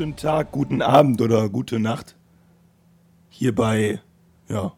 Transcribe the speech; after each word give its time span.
Guten 0.00 0.16
Tag, 0.16 0.50
guten 0.50 0.80
Abend 0.80 1.20
oder 1.20 1.50
gute 1.50 1.78
Nacht. 1.78 2.16
Hier 3.28 3.54
bei, 3.54 4.00
ja, 4.48 4.72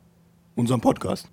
unserem 0.56 0.80
Podcast. 0.80 1.30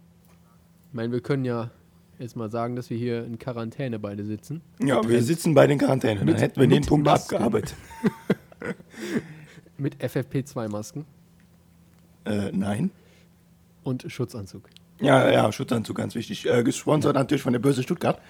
Ich 0.89 0.93
meine, 0.93 1.11
wir 1.11 1.21
können 1.21 1.43
ja 1.43 1.71
jetzt 2.19 2.35
mal 2.35 2.51
sagen, 2.51 2.75
dass 2.75 2.91
wir 2.91 2.97
hier 2.99 3.25
in 3.25 3.39
Quarantäne 3.39 3.97
beide 3.97 4.25
sitzen. 4.25 4.61
Ja, 4.79 5.01
wir 5.09 5.23
sitzen 5.23 5.55
bei 5.55 5.65
den 5.65 5.79
Quarantäne. 5.79 6.23
Dann 6.23 6.35
hätten 6.35 6.61
wir 6.61 6.67
den 6.67 6.85
Punkt 6.85 7.07
Masken. 7.07 7.37
abgearbeitet. 7.37 7.73
Mit 9.79 9.95
FFP2-Masken 9.95 11.07
Äh, 12.25 12.51
nein. 12.51 12.91
und 13.81 14.05
Schutzanzug. 14.07 14.69
Ja, 15.01 15.31
ja, 15.31 15.51
Schutzanzug, 15.51 15.97
ganz 15.97 16.13
wichtig. 16.13 16.45
Äh, 16.47 16.61
gesponsert 16.61 17.15
natürlich 17.15 17.41
von 17.41 17.53
der 17.53 17.59
Börse 17.59 17.81
Stuttgart. 17.81 18.21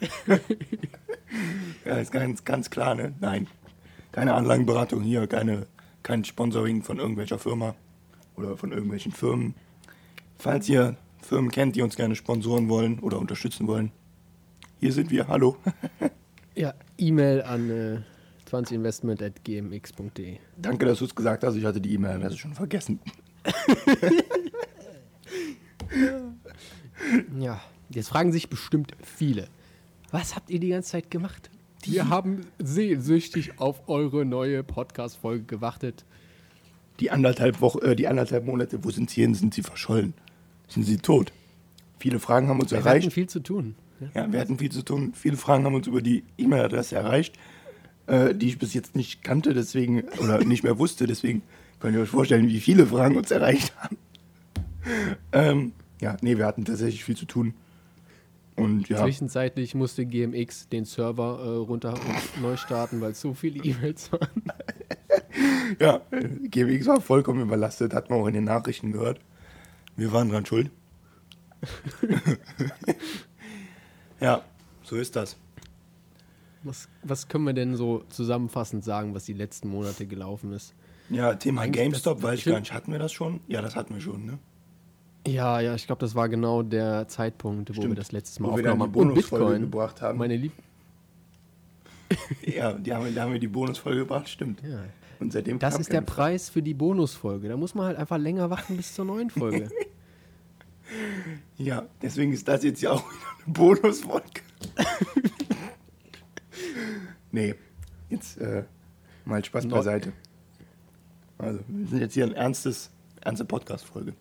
ja, 1.84 1.98
ist 1.98 2.10
ganz, 2.10 2.44
ganz 2.44 2.68
klar, 2.68 2.96
ne? 2.96 3.14
Nein. 3.20 3.46
Keine 4.12 4.34
Anlagenberatung 4.34 5.02
hier, 5.02 5.26
keine, 5.26 5.66
kein 6.02 6.24
Sponsoring 6.24 6.82
von 6.82 6.98
irgendwelcher 6.98 7.38
Firma 7.38 7.74
oder 8.36 8.56
von 8.56 8.72
irgendwelchen 8.72 9.12
Firmen. 9.12 9.54
Falls 10.38 10.68
ihr 10.68 10.96
Firmen 11.22 11.50
kennt, 11.50 11.76
die 11.76 11.82
uns 11.82 11.96
gerne 11.96 12.14
sponsoren 12.16 12.68
wollen 12.68 12.98
oder 13.00 13.18
unterstützen 13.18 13.66
wollen, 13.66 13.92
hier 14.80 14.92
sind 14.92 15.10
wir. 15.10 15.28
Hallo. 15.28 15.56
Ja, 16.58 16.72
E-Mail 16.96 17.42
an 17.42 17.68
äh, 17.68 17.98
20investment.gmx.de. 18.50 20.38
Danke, 20.56 20.86
dass 20.86 21.00
du 21.00 21.04
es 21.04 21.14
gesagt 21.14 21.44
hast. 21.44 21.54
Ich 21.54 21.66
hatte 21.66 21.82
die 21.82 21.92
E-Mail-Adresse 21.92 22.38
schon 22.38 22.54
vergessen. 22.54 22.98
Ja, 27.38 27.60
jetzt 27.90 28.08
fragen 28.08 28.32
sich 28.32 28.48
bestimmt 28.48 28.92
viele. 29.02 29.48
Was 30.10 30.34
habt 30.34 30.50
ihr 30.50 30.60
die 30.60 30.68
ganze 30.70 30.92
Zeit 30.92 31.10
gemacht? 31.10 31.50
Wir 31.86 32.08
haben 32.08 32.40
sehnsüchtig 32.58 33.58
auf 33.60 33.88
eure 33.88 34.24
neue 34.24 34.62
Podcast-Folge 34.62 35.44
gewartet. 35.44 36.04
Die 37.00 37.10
anderthalb 37.10 37.60
Wochen, 37.60 37.78
äh, 37.84 37.96
die 37.96 38.08
anderthalb 38.08 38.44
Monate, 38.44 38.82
wo 38.84 38.90
sind 38.90 39.10
sie 39.10 39.20
hin? 39.22 39.34
Sind 39.34 39.54
sie 39.54 39.62
verschollen? 39.62 40.14
Sind 40.68 40.84
sie 40.84 40.96
tot? 40.96 41.32
Viele 41.98 42.18
Fragen 42.18 42.48
haben 42.48 42.60
uns 42.60 42.70
Wir 42.70 42.78
hatten 42.78 42.88
erreicht. 42.88 43.12
viel 43.12 43.28
zu 43.28 43.40
tun. 43.40 43.74
Ja. 44.00 44.22
Ja, 44.22 44.32
wir 44.32 44.40
hatten 44.40 44.58
viel 44.58 44.70
zu 44.72 44.82
tun. 44.82 45.12
Viele 45.14 45.36
Fragen 45.36 45.64
haben 45.64 45.74
uns 45.74 45.86
über 45.86 46.02
die 46.02 46.24
E-Mail-Adresse 46.38 46.96
erreicht, 46.96 47.38
äh, 48.06 48.34
die 48.34 48.48
ich 48.48 48.58
bis 48.58 48.74
jetzt 48.74 48.96
nicht 48.96 49.22
kannte, 49.22 49.54
deswegen 49.54 50.02
oder 50.20 50.42
nicht 50.44 50.64
mehr 50.64 50.78
wusste. 50.78 51.06
Deswegen 51.06 51.42
könnt 51.80 51.94
ihr 51.94 52.02
euch 52.02 52.08
vorstellen, 52.08 52.48
wie 52.48 52.60
viele 52.60 52.86
Fragen 52.86 53.16
uns 53.16 53.30
erreicht 53.30 53.74
haben. 53.78 53.96
ähm, 55.32 55.72
ja, 56.00 56.16
nee, 56.20 56.36
wir 56.36 56.46
hatten 56.46 56.64
tatsächlich 56.64 57.04
viel 57.04 57.16
zu 57.16 57.26
tun. 57.26 57.54
Und 58.56 58.88
ja, 58.88 59.02
Zwischenzeitlich 59.02 59.74
musste 59.74 60.06
GMX 60.06 60.68
den 60.68 60.86
Server 60.86 61.40
äh, 61.44 61.48
runter 61.56 61.92
und 61.92 62.42
neu 62.42 62.56
starten, 62.56 63.00
weil 63.02 63.14
so 63.14 63.34
viele 63.34 63.62
E-Mails 63.62 64.10
waren. 64.12 64.42
ja, 65.78 66.00
GMX 66.10 66.86
war 66.86 67.00
vollkommen 67.00 67.42
überlastet, 67.42 67.92
hat 67.92 68.08
man 68.08 68.20
auch 68.20 68.26
in 68.26 68.34
den 68.34 68.44
Nachrichten 68.44 68.92
gehört. 68.92 69.20
Wir 69.96 70.10
waren 70.12 70.30
dran 70.30 70.46
schuld. 70.46 70.70
ja, 74.20 74.42
so 74.82 74.96
ist 74.96 75.16
das. 75.16 75.36
Was, 76.62 76.88
was 77.02 77.28
können 77.28 77.44
wir 77.44 77.52
denn 77.52 77.76
so 77.76 78.04
zusammenfassend 78.08 78.84
sagen, 78.84 79.14
was 79.14 79.24
die 79.24 79.34
letzten 79.34 79.68
Monate 79.68 80.06
gelaufen 80.06 80.52
ist? 80.52 80.74
Ja, 81.10 81.34
Thema 81.34 81.68
GameStop, 81.68 82.22
weiß 82.22 82.38
ich 82.40 82.44
gar 82.46 82.58
nicht. 82.58 82.72
Hatten 82.72 82.90
wir 82.90 82.98
das 82.98 83.12
schon? 83.12 83.40
Ja, 83.46 83.62
das 83.62 83.76
hatten 83.76 83.94
wir 83.94 84.00
schon, 84.00 84.24
ne? 84.24 84.38
Ja, 85.26 85.60
ja, 85.60 85.74
ich 85.74 85.86
glaube, 85.86 86.00
das 86.00 86.14
war 86.14 86.28
genau 86.28 86.62
der 86.62 87.08
Zeitpunkt, 87.08 87.70
wo 87.70 87.74
wir 87.74 87.82
Stimmt. 87.82 87.98
das 87.98 88.12
letztes 88.12 88.38
Mal 88.40 88.48
Wo 88.48 88.52
wir 88.52 88.54
aufgenommen 88.56 88.82
haben. 88.82 88.88
Und 88.88 88.92
Bonusfolge 89.08 89.44
Bitcoin, 89.44 89.62
gebracht 89.62 90.02
haben. 90.02 90.18
meine 90.18 90.36
Lieb... 90.36 90.52
Ja, 92.46 92.72
die 92.72 92.92
haben, 92.94 93.04
wir- 93.06 93.12
da 93.12 93.22
haben 93.22 93.32
wir 93.32 93.40
die 93.40 93.48
Bonusfolge 93.48 94.00
gebracht, 94.00 94.28
stimmt. 94.28 94.62
Ja. 94.62 94.84
Und 95.18 95.32
seitdem 95.32 95.58
Das 95.58 95.78
ist 95.78 95.88
der 95.90 96.02
keine 96.02 96.06
Preis 96.06 96.50
für 96.50 96.62
die 96.62 96.74
Bonusfolge. 96.74 97.48
Da 97.48 97.56
muss 97.56 97.74
man 97.74 97.86
halt 97.86 97.96
einfach 97.96 98.18
länger 98.18 98.50
warten 98.50 98.76
bis 98.76 98.94
zur 98.94 99.04
neuen 99.04 99.30
Folge. 99.30 99.68
Ja, 101.58 101.82
deswegen 102.00 102.32
ist 102.32 102.46
das 102.46 102.62
jetzt 102.62 102.80
ja 102.80 102.92
auch 102.92 103.02
wieder 103.10 103.26
eine 103.44 103.52
Bonusfolge. 103.52 104.40
nee, 107.32 107.56
jetzt 108.08 108.38
äh, 108.38 108.62
mal 109.24 109.44
Spaß 109.44 109.64
No- 109.64 109.74
beiseite. 109.76 110.12
Also, 111.38 111.58
wir 111.66 111.86
sind 111.88 111.98
jetzt 111.98 112.14
hier 112.14 112.22
ein 112.24 112.34
ernstes, 112.34 112.90
ernste 113.20 113.44
Podcast-Folge. 113.44 114.12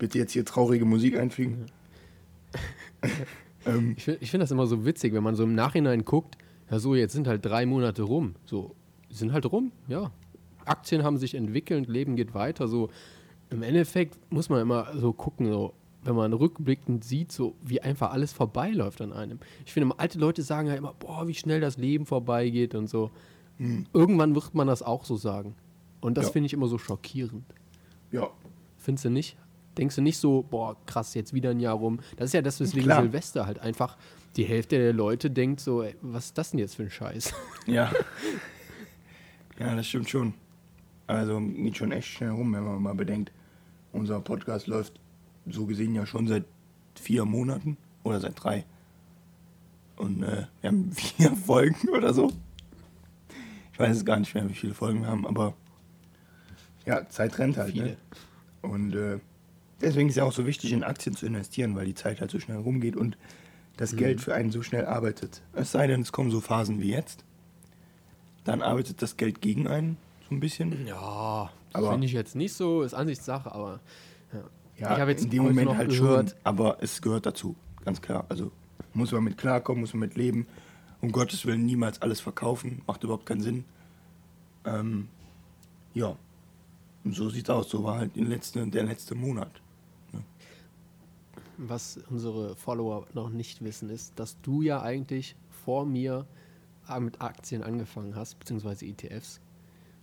Bitte 0.00 0.18
jetzt 0.18 0.32
hier 0.32 0.44
traurige 0.44 0.84
Musik 0.86 1.16
einfügen. 1.18 1.66
ähm, 3.66 3.94
Ich 3.96 4.04
finde 4.04 4.26
find 4.26 4.42
das 4.42 4.50
immer 4.50 4.66
so 4.66 4.84
witzig, 4.84 5.12
wenn 5.12 5.22
man 5.22 5.34
so 5.36 5.44
im 5.44 5.54
Nachhinein 5.54 6.04
guckt, 6.04 6.36
ja 6.70 6.78
so, 6.78 6.94
jetzt 6.94 7.12
sind 7.12 7.28
halt 7.28 7.44
drei 7.44 7.66
Monate 7.66 8.02
rum. 8.02 8.34
So, 8.46 8.74
sind 9.10 9.32
halt 9.32 9.46
rum, 9.52 9.72
ja. 9.88 10.10
Aktien 10.64 11.02
haben 11.02 11.18
sich 11.18 11.34
entwickelt, 11.34 11.86
Leben 11.88 12.16
geht 12.16 12.32
weiter. 12.34 12.66
So, 12.66 12.88
im 13.50 13.62
Endeffekt 13.62 14.18
muss 14.32 14.48
man 14.48 14.60
immer 14.62 14.88
so 14.96 15.12
gucken, 15.12 15.46
so, 15.52 15.74
wenn 16.02 16.14
man 16.14 16.32
rückblickend 16.32 17.04
sieht, 17.04 17.30
so 17.30 17.54
wie 17.62 17.82
einfach 17.82 18.12
alles 18.12 18.32
vorbeiläuft 18.32 19.02
an 19.02 19.12
einem. 19.12 19.38
Ich 19.66 19.72
finde, 19.74 19.98
alte 19.98 20.18
Leute 20.18 20.42
sagen 20.42 20.68
ja 20.68 20.74
immer, 20.74 20.94
boah, 20.98 21.28
wie 21.28 21.34
schnell 21.34 21.60
das 21.60 21.76
Leben 21.76 22.06
vorbeigeht 22.06 22.74
und 22.74 22.88
so. 22.88 23.10
Irgendwann 23.92 24.34
wird 24.34 24.54
man 24.54 24.66
das 24.66 24.82
auch 24.82 25.04
so 25.04 25.16
sagen. 25.16 25.54
Und 26.00 26.16
das 26.16 26.26
Ja. 26.26 26.32
finde 26.32 26.46
ich 26.46 26.54
immer 26.54 26.68
so 26.68 26.78
schockierend. 26.78 27.44
ja, 28.10 28.30
Findest 28.78 29.04
du 29.04 29.10
nicht? 29.10 29.36
Denkst 29.80 29.96
du 29.96 30.02
nicht 30.02 30.18
so, 30.18 30.42
boah, 30.42 30.76
krass, 30.84 31.14
jetzt 31.14 31.32
wieder 31.32 31.52
ein 31.52 31.58
Jahr 31.58 31.74
rum? 31.74 32.00
Das 32.18 32.26
ist 32.26 32.34
ja 32.34 32.42
das, 32.42 32.60
weswegen 32.60 32.84
Klar. 32.84 33.00
Silvester 33.00 33.46
halt 33.46 33.60
einfach 33.60 33.96
die 34.36 34.44
Hälfte 34.44 34.76
der 34.76 34.92
Leute 34.92 35.30
denkt 35.30 35.58
so, 35.58 35.82
ey, 35.82 35.96
was 36.02 36.26
ist 36.26 36.36
das 36.36 36.50
denn 36.50 36.60
jetzt 36.60 36.76
für 36.76 36.82
ein 36.82 36.90
Scheiß? 36.90 37.32
ja. 37.66 37.90
ja, 39.58 39.74
das 39.74 39.86
stimmt 39.86 40.10
schon. 40.10 40.34
Also 41.06 41.40
geht 41.40 41.78
schon 41.78 41.92
echt 41.92 42.08
schnell 42.08 42.28
rum, 42.28 42.52
wenn 42.52 42.62
man 42.62 42.82
mal 42.82 42.94
bedenkt. 42.94 43.32
Unser 43.92 44.20
Podcast 44.20 44.66
läuft 44.66 45.00
so 45.46 45.64
gesehen 45.64 45.94
ja 45.94 46.04
schon 46.04 46.28
seit 46.28 46.44
vier 46.94 47.24
Monaten 47.24 47.78
oder 48.02 48.20
seit 48.20 48.34
drei. 48.44 48.66
Und 49.96 50.22
äh, 50.22 50.44
wir 50.60 50.68
haben 50.68 50.92
vier 50.92 51.34
Folgen 51.34 51.88
oder 51.88 52.12
so. 52.12 52.30
Ich 53.72 53.78
weiß 53.78 53.96
es 53.96 54.04
gar 54.04 54.18
nicht 54.18 54.34
mehr, 54.34 54.46
wie 54.46 54.54
viele 54.54 54.74
Folgen 54.74 55.00
wir 55.00 55.08
haben, 55.08 55.26
aber 55.26 55.54
ja, 56.84 57.08
Zeit 57.08 57.38
rennt 57.38 57.56
halt. 57.56 57.74
Ne? 57.74 57.96
Viele. 58.62 58.72
Und 58.72 58.94
äh, 58.94 59.20
deswegen 59.80 60.08
ist 60.08 60.16
ja 60.16 60.24
auch 60.24 60.32
so 60.32 60.46
wichtig, 60.46 60.72
in 60.72 60.84
Aktien 60.84 61.14
zu 61.14 61.26
investieren, 61.26 61.74
weil 61.76 61.86
die 61.86 61.94
Zeit 61.94 62.20
halt 62.20 62.30
so 62.30 62.38
schnell 62.40 62.58
rumgeht 62.58 62.96
und 62.96 63.16
das 63.76 63.96
Geld 63.96 64.20
für 64.20 64.34
einen 64.34 64.50
so 64.50 64.62
schnell 64.62 64.84
arbeitet. 64.86 65.42
Es 65.54 65.72
sei 65.72 65.86
denn, 65.86 66.02
es 66.02 66.12
kommen 66.12 66.30
so 66.30 66.40
Phasen 66.40 66.80
wie 66.80 66.90
jetzt. 66.90 67.24
Dann 68.44 68.62
arbeitet 68.62 69.00
das 69.02 69.16
Geld 69.16 69.40
gegen 69.40 69.66
einen 69.68 69.96
so 70.28 70.34
ein 70.34 70.40
bisschen. 70.40 70.86
Ja, 70.86 71.50
Aber- 71.72 71.90
finde 71.92 72.06
ich 72.06 72.12
jetzt 72.12 72.36
nicht 72.36 72.52
so, 72.52 72.82
ist 72.82 72.94
Ansichtssache, 72.94 73.52
aber 73.52 73.80
ja. 74.32 74.40
Ja, 74.78 74.94
ich 74.94 75.00
habe 75.00 75.10
jetzt 75.10 75.24
in 75.24 75.30
dem 75.30 75.42
Moment 75.42 75.76
halt 75.76 75.90
gehört, 75.90 76.30
schon, 76.30 76.38
aber 76.42 76.78
es 76.80 77.02
gehört 77.02 77.26
dazu, 77.26 77.54
ganz 77.84 78.00
klar. 78.00 78.24
Also 78.30 78.50
muss 78.94 79.12
man 79.12 79.22
mit 79.24 79.36
klarkommen, 79.36 79.82
muss 79.82 79.92
man 79.92 80.00
mit 80.00 80.16
leben. 80.16 80.46
Um 81.02 81.12
Gottes 81.12 81.44
Willen 81.46 81.64
niemals 81.66 82.00
alles 82.02 82.20
verkaufen, 82.20 82.82
macht 82.86 83.04
überhaupt 83.04 83.26
keinen 83.26 83.42
Sinn. 83.42 83.64
Ähm, 84.64 85.08
ja, 85.94 86.16
und 87.04 87.14
so 87.14 87.28
sieht's 87.30 87.50
aus. 87.50 87.68
So 87.70 87.84
war 87.84 87.98
halt 87.98 88.16
den 88.16 88.26
letzten, 88.26 88.70
der 88.70 88.84
letzte 88.84 89.14
Monat. 89.14 89.50
Was 91.68 92.00
unsere 92.08 92.56
Follower 92.56 93.06
noch 93.12 93.30
nicht 93.30 93.62
wissen, 93.62 93.90
ist, 93.90 94.18
dass 94.18 94.40
du 94.40 94.62
ja 94.62 94.82
eigentlich 94.82 95.36
vor 95.64 95.84
mir 95.84 96.26
mit 96.98 97.20
Aktien 97.20 97.62
angefangen 97.62 98.16
hast, 98.16 98.38
beziehungsweise 98.38 98.86
ETFs. 98.86 99.40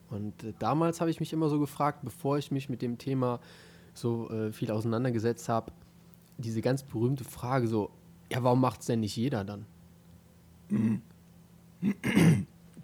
Und 0.09 0.44
äh, 0.44 0.53
damals 0.59 1.01
habe 1.01 1.12
ich 1.12 1.19
mich 1.19 1.34
immer 1.34 1.50
so 1.50 1.59
gefragt, 1.59 2.00
bevor 2.03 2.38
ich 2.38 2.51
mich 2.51 2.69
mit 2.69 2.81
dem 2.81 2.97
Thema 2.97 3.41
so 3.94 4.29
äh, 4.29 4.53
viel 4.53 4.72
auseinandergesetzt 4.72 5.50
habe, 5.50 5.73
diese 6.38 6.62
ganz 6.62 6.84
berühmte 6.84 7.25
Frage 7.25 7.68
so, 7.68 7.89
ja, 8.31 8.41
warum 8.44 8.62
macht 8.62 8.81
es 8.81 8.85
denn 8.85 9.01
nicht 9.01 9.18
jeder 9.18 9.44
dann? 9.44 9.66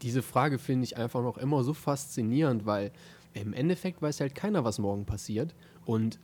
Diese 0.02 0.22
Frage 0.22 0.60
finde 0.60 0.86
ich 0.86 0.98
einfach 0.98 1.22
noch 1.22 1.38
immer 1.38 1.64
so 1.64 1.74
faszinierend, 1.74 2.66
weil 2.66 2.92
im 3.34 3.54
Endeffekt 3.54 4.02
weiß 4.02 4.20
halt 4.20 4.36
keiner, 4.36 4.64
was 4.64 4.80
morgen 4.80 5.06
passiert. 5.06 5.56
Und 5.86 6.20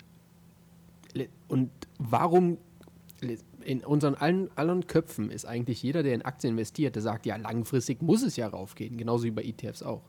Und 1.48 1.72
warum 1.98 2.58
in 3.64 3.84
unseren 3.84 4.16
allen, 4.16 4.50
allen 4.56 4.88
Köpfen 4.88 5.30
ist 5.32 5.46
eigentlich 5.46 5.84
jeder, 5.84 6.04
der 6.04 6.14
in 6.16 6.22
Aktien 6.22 6.54
investiert, 6.54 6.96
der 6.96 7.02
sagt, 7.04 7.26
ja, 7.26 7.36
langfristig 7.36 8.02
muss 8.02 8.24
es 8.24 8.36
ja 8.38 8.48
raufgehen, 8.48 8.98
genauso 8.98 9.26
wie 9.26 9.32
bei 9.32 9.44
ETFs 9.44 9.84
auch. 9.84 10.04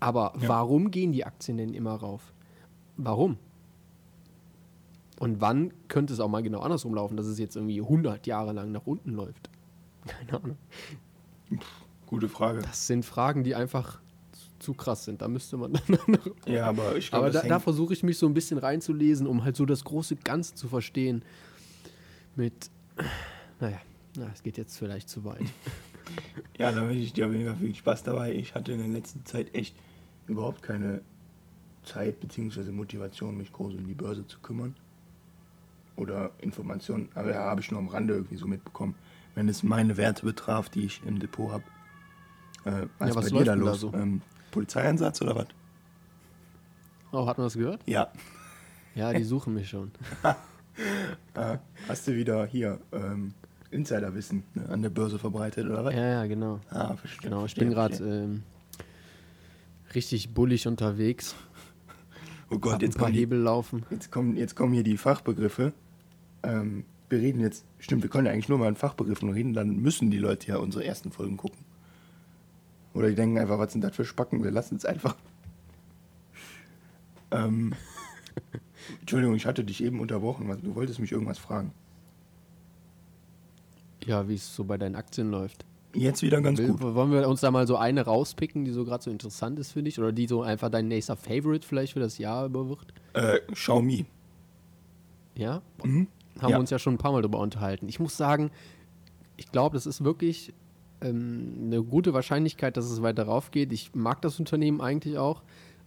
Aber 0.00 0.32
Ja. 0.40 0.48
warum 0.48 0.90
gehen 0.90 1.12
die 1.12 1.24
Aktien 1.24 1.58
denn 1.58 1.74
immer 1.74 1.94
rauf? 1.94 2.32
Warum? 2.96 3.36
Und 5.20 5.40
wann 5.40 5.72
könnte 5.88 6.12
es 6.12 6.20
auch 6.20 6.28
mal 6.28 6.42
genau 6.42 6.60
andersrum 6.60 6.94
laufen, 6.94 7.16
dass 7.16 7.26
es 7.26 7.38
jetzt 7.38 7.54
irgendwie 7.56 7.80
100 7.80 8.26
Jahre 8.26 8.52
lang 8.52 8.72
nach 8.72 8.86
unten 8.86 9.12
läuft? 9.12 9.50
Keine 10.06 10.42
Ahnung. 10.42 10.56
Gute 12.06 12.28
Frage. 12.28 12.62
Das 12.62 12.86
sind 12.86 13.04
Fragen, 13.04 13.44
die 13.44 13.54
einfach 13.54 14.00
zu- 14.62 14.74
krass 14.74 15.04
sind. 15.04 15.20
Da 15.22 15.28
müsste 15.28 15.56
man 15.56 15.72
dann 15.88 15.98
noch 16.08 16.46
Ja, 16.46 16.66
aber 16.66 16.96
ich 16.96 17.10
glaube, 17.10 17.26
aber 17.26 17.32
da, 17.32 17.42
da 17.42 17.58
versuche 17.58 17.92
ich 17.92 18.02
mich 18.02 18.16
so 18.18 18.26
ein 18.26 18.34
bisschen 18.34 18.58
reinzulesen, 18.58 19.26
um 19.26 19.44
halt 19.44 19.56
so 19.56 19.66
das 19.66 19.84
große 19.84 20.16
Ganze 20.16 20.54
zu 20.54 20.68
verstehen. 20.68 21.22
Mit, 22.36 22.70
naja, 23.60 23.78
na, 24.16 24.30
es 24.32 24.42
geht 24.42 24.56
jetzt 24.56 24.78
vielleicht 24.78 25.08
zu 25.08 25.24
weit. 25.24 25.42
Ja, 26.58 26.70
da 26.72 26.82
wünsche 26.82 26.98
ich 27.02 27.12
dir 27.12 27.26
auf 27.26 27.32
jeden 27.32 27.46
Fall 27.46 27.56
viel 27.56 27.74
Spaß 27.74 28.02
dabei. 28.02 28.32
Ich 28.34 28.54
hatte 28.54 28.72
in 28.72 28.78
der 28.78 28.88
letzten 28.88 29.24
Zeit 29.24 29.54
echt 29.54 29.74
überhaupt 30.26 30.62
keine 30.62 31.00
Zeit 31.84 32.20
bzw. 32.20 32.70
Motivation, 32.70 33.36
mich 33.36 33.52
groß 33.52 33.74
um 33.74 33.86
die 33.86 33.94
Börse 33.94 34.26
zu 34.26 34.38
kümmern. 34.40 34.74
Oder 35.96 36.30
Informationen, 36.40 37.08
aber 37.14 37.30
ja, 37.30 37.40
habe 37.44 37.60
ich 37.60 37.70
nur 37.70 37.80
am 37.80 37.88
Rande 37.88 38.14
irgendwie 38.14 38.36
so 38.36 38.46
mitbekommen. 38.46 38.94
Wenn 39.34 39.48
es 39.48 39.62
meine 39.62 39.96
Werte 39.96 40.24
betraf, 40.26 40.68
die 40.68 40.84
ich 40.84 41.00
im 41.06 41.18
Depot 41.18 41.50
habe. 41.52 41.64
Äh, 42.64 42.86
was, 42.98 43.08
Ja, 43.10 43.14
was 43.16 43.30
läuft 43.30 43.32
dir 43.32 43.44
da 43.44 43.54
denn 43.56 43.64
da 43.64 43.70
los? 43.72 43.80
so? 43.80 43.92
Ähm, 43.94 44.22
Polizeieinsatz 44.52 45.20
oder 45.20 45.34
was? 45.34 45.46
Oh, 47.10 47.26
hat 47.26 47.36
man 47.38 47.46
das 47.46 47.54
gehört? 47.54 47.80
Ja. 47.86 48.08
Ja, 48.94 49.12
die 49.12 49.24
suchen 49.24 49.54
mich 49.54 49.68
schon. 49.68 49.90
Äh, 51.34 51.58
hast 51.88 52.06
du 52.06 52.14
wieder 52.14 52.46
hier 52.46 52.78
ähm, 52.92 53.34
Insiderwissen 53.70 54.44
ne, 54.54 54.68
an 54.68 54.82
der 54.82 54.90
Börse 54.90 55.18
verbreitet 55.18 55.66
oder 55.66 55.84
was? 55.84 55.94
Ja, 55.94 56.06
ja, 56.06 56.26
genau. 56.26 56.60
Ah, 56.70 56.94
verstehe. 56.94 57.22
Genau, 57.22 57.44
ich 57.44 57.54
verstehe, 57.54 57.64
bin 57.64 57.74
gerade 57.74 57.96
ähm, 58.04 58.42
richtig 59.94 60.32
bullig 60.32 60.66
unterwegs. 60.66 61.34
Oh 62.50 62.58
Gott, 62.58 62.74
Hab 62.74 62.82
jetzt 62.82 62.96
ein 62.96 62.98
paar 62.98 63.06
kommen, 63.06 63.14
die, 63.14 63.20
Hebel 63.20 63.38
laufen. 63.40 63.86
jetzt, 63.90 64.12
kommen, 64.12 64.36
jetzt 64.36 64.54
kommen 64.54 64.74
hier 64.74 64.82
die 64.82 64.98
Fachbegriffe. 64.98 65.72
Ähm, 66.42 66.84
wir 67.08 67.18
reden 67.18 67.40
jetzt, 67.40 67.64
stimmt, 67.78 68.02
wir 68.02 68.10
können 68.10 68.26
ja 68.26 68.32
eigentlich 68.32 68.48
nur 68.48 68.58
mal 68.58 68.68
in 68.68 68.76
Fachbegriffen 68.76 69.30
reden, 69.30 69.52
dann 69.52 69.76
müssen 69.76 70.10
die 70.10 70.18
Leute 70.18 70.48
ja 70.48 70.56
unsere 70.56 70.84
ersten 70.84 71.12
Folgen 71.12 71.36
gucken. 71.36 71.58
Oder 72.94 73.08
die 73.08 73.14
denken 73.14 73.38
einfach, 73.38 73.58
was 73.58 73.72
sind 73.72 73.82
das 73.82 73.96
für 73.96 74.04
Spacken, 74.04 74.42
wir 74.44 74.50
lassen 74.50 74.76
es 74.76 74.84
einfach. 74.84 75.16
Ähm, 77.30 77.72
Entschuldigung, 79.00 79.34
ich 79.36 79.46
hatte 79.46 79.64
dich 79.64 79.82
eben 79.82 80.00
unterbrochen, 80.00 80.48
was- 80.48 80.60
du 80.60 80.74
wolltest 80.74 80.98
mich 81.00 81.12
irgendwas 81.12 81.38
fragen. 81.38 81.72
Ja, 84.04 84.28
wie 84.28 84.34
es 84.34 84.54
so 84.54 84.64
bei 84.64 84.76
deinen 84.76 84.96
Aktien 84.96 85.30
läuft. 85.30 85.64
Jetzt 85.94 86.22
wieder 86.22 86.42
ganz 86.42 86.58
Will, 86.58 86.68
gut. 86.72 86.82
wollen 86.94 87.10
wir 87.10 87.28
uns 87.28 87.40
da 87.40 87.50
mal 87.50 87.66
so 87.66 87.76
eine 87.76 88.02
rauspicken, 88.02 88.64
die 88.66 88.70
so 88.70 88.84
gerade 88.84 89.02
so 89.02 89.10
interessant 89.10 89.58
ist 89.58 89.72
für 89.72 89.82
dich? 89.82 89.98
Oder 89.98 90.12
die 90.12 90.26
so 90.26 90.42
einfach 90.42 90.68
dein 90.70 90.88
nächster 90.88 91.16
Favorite 91.16 91.66
vielleicht 91.66 91.92
für 91.94 92.00
das 92.00 92.18
Jahr 92.18 92.46
über 92.46 92.68
wird? 92.68 92.86
Äh, 93.14 93.38
Xiaomi. 93.52 94.04
Ja? 95.34 95.62
Mhm. 95.84 96.08
Haben 96.38 96.50
Ja. 96.50 96.56
wir 96.56 96.60
uns 96.60 96.70
ja 96.70 96.78
schon 96.78 96.94
ein 96.94 96.98
paar 96.98 97.12
Mal 97.12 97.22
drüber 97.22 97.38
unterhalten. 97.38 97.88
Ich 97.88 98.00
muss 98.00 98.16
sagen, 98.16 98.50
ich 99.36 99.50
glaube, 99.52 99.74
das 99.74 99.86
ist 99.86 100.02
wirklich 100.04 100.52
ähm, 101.02 101.52
eine 101.64 101.82
gute 101.82 102.12
Wahrscheinlichkeit, 102.14 102.76
dass 102.76 102.90
es 102.90 103.02
weiter 103.02 103.24
raufgeht. 103.24 103.72
Ich 103.72 103.94
mag 103.94 104.22
das 104.22 104.38
Unternehmen 104.38 104.80
eigentlich 104.80 105.18
auch. 105.18 105.42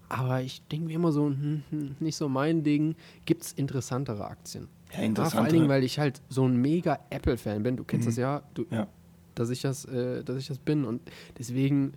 Aber 0.08 0.42
ich 0.42 0.62
denke 0.68 0.88
mir 0.88 0.94
immer 0.96 1.12
so, 1.12 1.26
hm, 1.28 1.64
hm, 1.72 1.96
nicht 2.00 2.16
so 2.16 2.30
mein 2.30 2.64
Ding. 2.64 2.96
Gibt 3.26 3.42
es 3.44 3.54
interessantere 3.54 4.26
Aktien? 4.28 4.68
Ja, 4.94 5.00
Ah, 5.00 5.04
interessant. 5.04 5.34
vor 5.34 5.42
allen 5.44 5.54
Dingen, 5.54 5.70
weil 5.70 5.84
ich 5.84 5.98
halt 5.98 6.22
so 6.30 6.48
ein 6.48 6.58
mega 6.58 7.00
Apple-Fan 7.10 7.64
bin. 7.64 7.76
Du 7.78 7.84
kennst 7.84 8.06
Mhm. 8.06 8.10
das 8.12 8.18
ja, 8.18 8.44
du, 8.54 8.66
ja. 8.70 8.88
dass 9.34 9.50
ich 9.50 9.62
das, 9.62 9.86
äh, 9.86 10.24
dass 10.24 10.38
ich 10.38 10.48
das 10.48 10.60
bin. 10.60 10.86
Und 10.86 11.02
deswegen, 11.40 11.94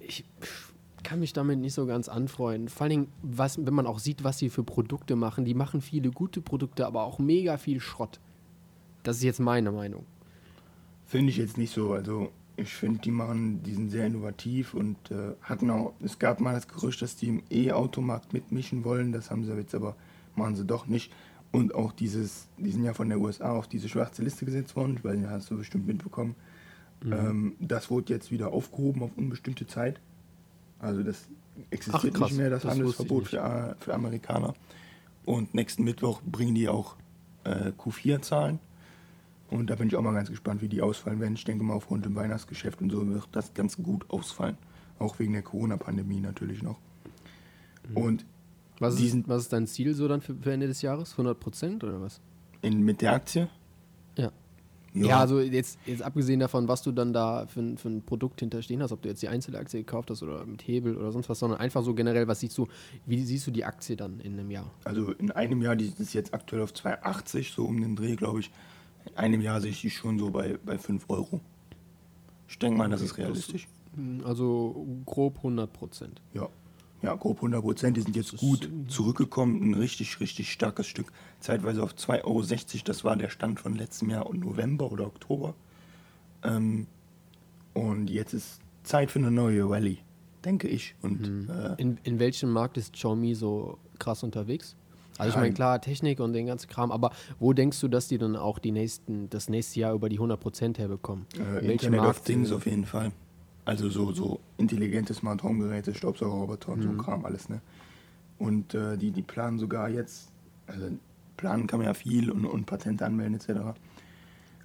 ich 0.00 0.24
kann 1.04 1.20
mich 1.20 1.32
damit 1.32 1.60
nicht 1.60 1.74
so 1.74 1.86
ganz 1.86 2.08
anfreunden. 2.08 2.68
Vor 2.68 2.82
allen 2.82 2.90
Dingen, 2.90 3.08
was, 3.22 3.64
wenn 3.64 3.74
man 3.74 3.86
auch 3.86 4.00
sieht, 4.00 4.24
was 4.24 4.38
sie 4.38 4.50
für 4.50 4.64
Produkte 4.64 5.14
machen. 5.14 5.44
Die 5.44 5.54
machen 5.54 5.80
viele 5.80 6.10
gute 6.10 6.40
Produkte, 6.40 6.84
aber 6.84 7.04
auch 7.04 7.20
mega 7.20 7.58
viel 7.58 7.78
Schrott. 7.78 8.18
Das 9.04 9.18
ist 9.18 9.22
jetzt 9.22 9.38
meine 9.38 9.70
Meinung. 9.70 10.04
Finde 11.04 11.30
ich 11.30 11.36
jetzt 11.36 11.58
nicht 11.58 11.72
so. 11.72 11.92
Also 11.92 12.32
ich 12.56 12.72
finde, 12.72 13.00
die 13.00 13.10
machen, 13.10 13.62
die 13.62 13.74
sind 13.74 13.90
sehr 13.90 14.06
innovativ 14.06 14.74
und 14.74 14.96
äh, 15.10 15.34
hatten 15.42 15.70
auch, 15.70 15.92
es 16.02 16.18
gab 16.18 16.40
mal 16.40 16.54
das 16.54 16.68
Gerücht, 16.68 17.02
dass 17.02 17.16
die 17.16 17.28
im 17.28 17.42
E-Automarkt 17.50 18.32
mitmischen 18.32 18.84
wollen. 18.84 19.12
Das 19.12 19.30
haben 19.30 19.44
sie 19.44 19.52
jetzt 19.54 19.74
aber, 19.74 19.94
machen 20.34 20.56
sie 20.56 20.64
doch 20.64 20.86
nicht. 20.86 21.12
Und 21.52 21.74
auch 21.74 21.92
dieses, 21.92 22.48
die 22.56 22.70
sind 22.70 22.84
ja 22.84 22.94
von 22.94 23.08
der 23.08 23.20
USA 23.20 23.50
auf 23.50 23.68
diese 23.68 23.88
schwarze 23.88 24.22
Liste 24.22 24.44
gesetzt 24.44 24.74
worden, 24.74 24.98
weil 25.02 25.18
die 25.18 25.26
hast 25.26 25.50
du 25.50 25.58
bestimmt 25.58 25.86
mitbekommen. 25.86 26.34
Mhm. 27.02 27.12
Ähm, 27.12 27.56
das 27.60 27.90
wurde 27.90 28.12
jetzt 28.12 28.30
wieder 28.30 28.52
aufgehoben 28.52 29.02
auf 29.02 29.10
unbestimmte 29.16 29.66
Zeit. 29.66 30.00
Also 30.78 31.02
das 31.02 31.28
existiert 31.70 32.14
Ach, 32.14 32.18
krass. 32.18 32.30
nicht 32.30 32.38
mehr, 32.38 32.50
das, 32.50 32.62
Das 32.62 32.72
Handelsverbot 32.72 33.28
für, 33.28 33.76
für 33.78 33.94
Amerikaner. 33.94 34.54
Und 35.24 35.54
nächsten 35.54 35.84
Mittwoch 35.84 36.22
bringen 36.22 36.54
die 36.54 36.68
auch 36.68 36.96
äh, 37.44 37.72
Q4-Zahlen. 37.78 38.60
Und 39.50 39.70
da 39.70 39.76
bin 39.76 39.88
ich 39.88 39.96
auch 39.96 40.02
mal 40.02 40.12
ganz 40.12 40.28
gespannt, 40.28 40.60
wie 40.62 40.68
die 40.68 40.82
ausfallen 40.82 41.20
werden. 41.20 41.34
Ich 41.34 41.44
denke 41.44 41.62
mal, 41.64 41.74
aufgrund 41.74 42.04
dem 42.04 42.14
Weihnachtsgeschäft 42.16 42.80
und 42.82 42.90
so 42.90 43.06
wird 43.08 43.28
das 43.32 43.54
ganz 43.54 43.76
gut 43.76 44.08
ausfallen. 44.10 44.56
Auch 44.98 45.18
wegen 45.18 45.32
der 45.34 45.42
Corona-Pandemie 45.42 46.20
natürlich 46.20 46.62
noch. 46.62 46.78
Mhm. 47.90 47.96
Und 47.96 48.26
Was 48.80 48.98
ist, 49.00 49.10
sind- 49.12 49.28
was 49.28 49.42
ist 49.42 49.52
dein 49.52 49.66
Ziel 49.66 49.94
so 49.94 50.08
dann 50.08 50.20
für, 50.20 50.34
für 50.34 50.52
Ende 50.52 50.66
des 50.66 50.82
Jahres? 50.82 51.12
100 51.12 51.38
Prozent 51.38 51.84
oder 51.84 52.00
was? 52.00 52.20
in, 52.62 52.82
mit 52.82 53.00
der 53.02 53.12
Aktie? 53.12 53.48
Ja. 54.16 54.32
Ja, 54.94 55.20
also 55.20 55.40
jetzt, 55.40 55.78
jetzt 55.84 56.00
abgesehen 56.02 56.40
davon, 56.40 56.68
was 56.68 56.80
du 56.82 56.90
dann 56.90 57.12
da 57.12 57.46
für, 57.46 57.60
ein- 57.60 57.76
für 57.76 57.88
ein 57.90 58.00
Produkt 58.02 58.40
hinterstehen 58.40 58.82
hast, 58.82 58.92
ob 58.92 59.02
du 59.02 59.10
jetzt 59.10 59.20
die 59.22 59.28
Einzelaktie 59.28 59.80
gekauft 59.80 60.10
hast 60.10 60.22
oder 60.22 60.44
mit 60.46 60.66
Hebel 60.66 60.96
oder 60.96 61.12
sonst 61.12 61.28
was, 61.28 61.38
sondern 61.38 61.60
einfach 61.60 61.84
so 61.84 61.92
generell, 61.94 62.26
was 62.26 62.40
siehst 62.40 62.56
du, 62.56 62.66
wie 63.04 63.22
siehst 63.22 63.46
du 63.46 63.50
die 63.50 63.66
Aktie 63.66 63.94
dann 63.94 64.18
in 64.20 64.32
einem 64.32 64.50
Jahr? 64.50 64.70
Also 64.84 65.12
in 65.12 65.30
einem 65.30 65.60
Jahr, 65.60 65.76
die 65.76 65.92
ist 65.98 66.14
jetzt 66.14 66.32
aktuell 66.32 66.62
auf 66.62 66.72
2,80, 66.72 67.54
so 67.54 67.66
um 67.66 67.78
den 67.80 67.94
Dreh, 67.94 68.16
glaube 68.16 68.40
ich. 68.40 68.50
In 69.10 69.16
einem 69.16 69.40
Jahr 69.40 69.60
sehe 69.60 69.70
ich 69.70 69.80
die 69.80 69.90
schon 69.90 70.18
so 70.18 70.30
bei, 70.30 70.58
bei 70.64 70.78
5 70.78 71.04
Euro. 71.08 71.40
Ich 72.48 72.58
denke 72.58 72.78
mal, 72.78 72.88
das 72.88 73.00
ist 73.00 73.16
realistisch. 73.18 73.68
Hm, 73.94 74.22
Also 74.24 74.86
grob 75.04 75.36
100 75.38 75.72
Prozent. 75.72 76.20
Ja. 76.34 76.48
Ja, 77.02 77.14
grob 77.14 77.36
100 77.38 77.60
Prozent. 77.62 77.96
Die 77.96 78.00
sind 78.00 78.16
jetzt 78.16 78.36
gut 78.38 78.68
zurückgekommen. 78.88 79.62
Ein 79.62 79.74
richtig, 79.74 80.18
richtig 80.20 80.50
starkes 80.50 80.86
Stück. 80.86 81.12
Zeitweise 81.40 81.82
auf 81.82 81.92
2,60 81.94 82.24
Euro. 82.24 82.42
Das 82.86 83.04
war 83.04 83.16
der 83.16 83.28
Stand 83.28 83.60
von 83.60 83.74
letztem 83.74 84.10
Jahr 84.10 84.26
und 84.26 84.40
November 84.40 84.90
oder 84.90 85.06
Oktober. 85.06 85.54
Ähm, 86.42 86.86
und 87.74 88.08
jetzt 88.08 88.32
ist 88.32 88.60
Zeit 88.82 89.10
für 89.10 89.18
eine 89.18 89.30
neue 89.30 89.68
Rallye, 89.68 89.98
denke 90.44 90.68
ich. 90.68 90.94
Und 91.02 91.48
äh, 91.50 91.74
In, 91.80 91.98
in 92.04 92.18
welchem 92.18 92.50
Markt 92.50 92.76
ist 92.78 92.94
Xiaomi 92.94 93.34
so 93.34 93.78
krass 93.98 94.22
unterwegs? 94.22 94.74
Also 95.18 95.30
ich 95.30 95.36
meine, 95.36 95.48
in- 95.48 95.54
klar, 95.54 95.80
Technik 95.80 96.20
und 96.20 96.32
den 96.32 96.46
ganzen 96.46 96.68
Kram, 96.68 96.90
aber 96.92 97.10
wo 97.38 97.52
denkst 97.52 97.80
du, 97.80 97.88
dass 97.88 98.08
die 98.08 98.18
dann 98.18 98.36
auch 98.36 98.58
die 98.58 98.72
nächsten, 98.72 99.30
das 99.30 99.48
nächste 99.48 99.80
Jahr 99.80 99.94
über 99.94 100.08
die 100.08 100.18
100 100.18 100.38
Prozent 100.40 100.78
herbekommen? 100.78 101.26
äh, 101.38 101.72
Internet 101.72 102.00
of 102.00 102.06
Markt, 102.06 102.24
Things 102.24 102.50
äh, 102.50 102.54
auf 102.54 102.66
jeden 102.66 102.84
Fall. 102.84 103.12
Also 103.64 103.88
so, 103.88 104.12
so 104.12 104.40
intelligente 104.58 105.12
Smart 105.14 105.42
Home 105.42 105.64
Geräte, 105.64 105.94
Staubsaugerroboter 105.94 106.72
und 106.72 106.82
so 106.82 106.88
Mhm. 106.88 106.94
ein 107.00 107.02
Kram, 107.02 107.24
alles, 107.24 107.48
ne? 107.48 107.60
Und 108.38 108.74
äh, 108.74 108.96
die, 108.96 109.10
die 109.10 109.22
planen 109.22 109.58
sogar 109.58 109.88
jetzt, 109.88 110.28
also 110.66 110.86
planen 111.36 111.66
kann 111.66 111.78
man 111.78 111.86
ja 111.88 111.94
viel 111.94 112.30
und, 112.30 112.44
und 112.44 112.66
Patente 112.66 113.04
anmelden 113.06 113.34
etc. 113.36 113.74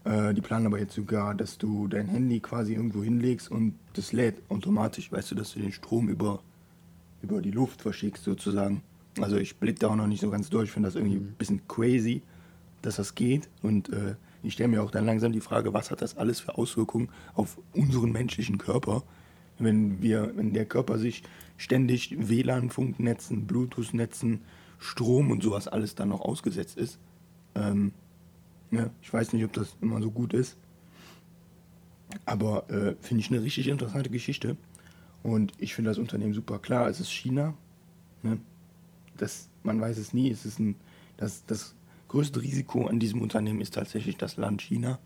Äh, 0.03 0.33
die 0.33 0.42
planen 0.42 0.65
aber 0.68 0.80
jetzt 0.80 0.94
sogar, 0.94 1.33
dass 1.36 1.57
du 1.57 1.88
dein 1.88 2.07
Handy 2.07 2.39
quasi 2.42 2.74
irgendwo 2.74 3.01
hinlegst 3.03 3.50
und 3.50 3.75
das 3.94 4.12
lädt 4.13 4.41
automatisch, 4.50 5.12
weißt 5.12 5.31
du, 5.31 5.36
dass 5.36 5.53
du 5.53 5.60
den 5.60 5.72
Strom 5.72 6.10
über, 6.10 6.41
über 7.22 7.41
die 7.41 7.51
Luft 7.51 7.81
verschickst 7.81 8.24
sozusagen. 8.24 8.81
Also 9.20 9.38
ich 9.38 9.58
blick 9.58 9.80
da 9.80 9.89
auch 9.89 9.96
noch 9.96 10.08
nicht 10.08 10.22
so 10.22 10.30
ganz 10.30 10.50
durch, 10.50 10.65
ich 10.65 10.72
finde 10.72 10.88
das 10.88 10.96
irgendwie 10.96 11.18
Mhm. 11.18 11.25
ein 11.27 11.36
bisschen 11.38 11.68
crazy, 11.68 12.22
dass 12.82 12.96
das 12.96 13.15
geht. 13.15 13.50
Und 13.62 13.89
äh, 13.89 14.15
ich 14.44 14.53
stelle 14.53 14.70
mir 14.70 14.82
auch 14.82 14.91
dann 14.91 15.06
langsam 15.06 15.32
die 15.32 15.41
Frage, 15.41 15.74
was 15.74 15.91
hat 15.91 16.01
das 16.01 16.18
alles 16.18 16.39
für 16.39 16.58
Auswirkungen 16.58 17.10
auf 17.34 17.60
unseren 17.74 18.12
menschlichen 18.12 18.58
Körper, 18.58 19.03
wenn 19.60 20.01
wir, 20.01 20.32
wenn 20.36 20.53
der 20.53 20.65
Körper 20.65 20.98
sich 20.98 21.24
ständig 21.58 22.15
WLAN-Funknetzen, 22.18 23.46
Bluetooth-Netzen, 23.46 24.41
Strom 24.80 25.30
und 25.30 25.44
sowas 25.44 25.68
alles 25.68 25.94
dann 25.94 26.10
noch 26.10 26.22
ausgesetzt 26.22 26.77
ist. 26.77 26.98
Ähm, 27.53 27.91
ja, 28.72 28.89
ich 29.01 29.13
weiß 29.13 29.34
nicht, 29.34 29.44
ob 29.46 29.53
das 29.53 29.75
immer 29.82 30.01
so 30.01 30.10
gut 30.10 30.34
ist. 30.34 30.58
Aber 32.25 32.70
äh, 32.70 32.96
finde 33.00 33.22
ich 33.22 33.30
eine 33.30 33.44
richtig 33.44 33.68
interessante 33.68 34.10
Geschichte. 34.10 34.58
Und 35.24 35.53
ich 35.60 35.75
finde 35.75 35.91
das 35.91 35.98
Unternehmen 36.00 36.34
super 36.34 36.58
klar. 36.60 36.89
Es 36.89 37.00
ist 37.00 37.12
China. 37.12 37.53
Ne? 38.24 38.39
Das, 39.22 39.50
man 39.63 39.80
weiß 39.80 39.98
es 40.00 40.13
nie. 40.13 40.32
Es 40.32 40.46
ist 40.46 40.60
ein, 40.60 40.75
das, 41.18 41.46
das 41.46 41.75
größte 42.08 42.42
Risiko 42.42 42.88
an 42.88 43.00
diesem 43.00 43.22
Unternehmen 43.22 43.62
ist 43.62 43.75
tatsächlich 43.75 44.18
das 44.18 44.36
Land 44.38 44.62
China. 44.62 44.98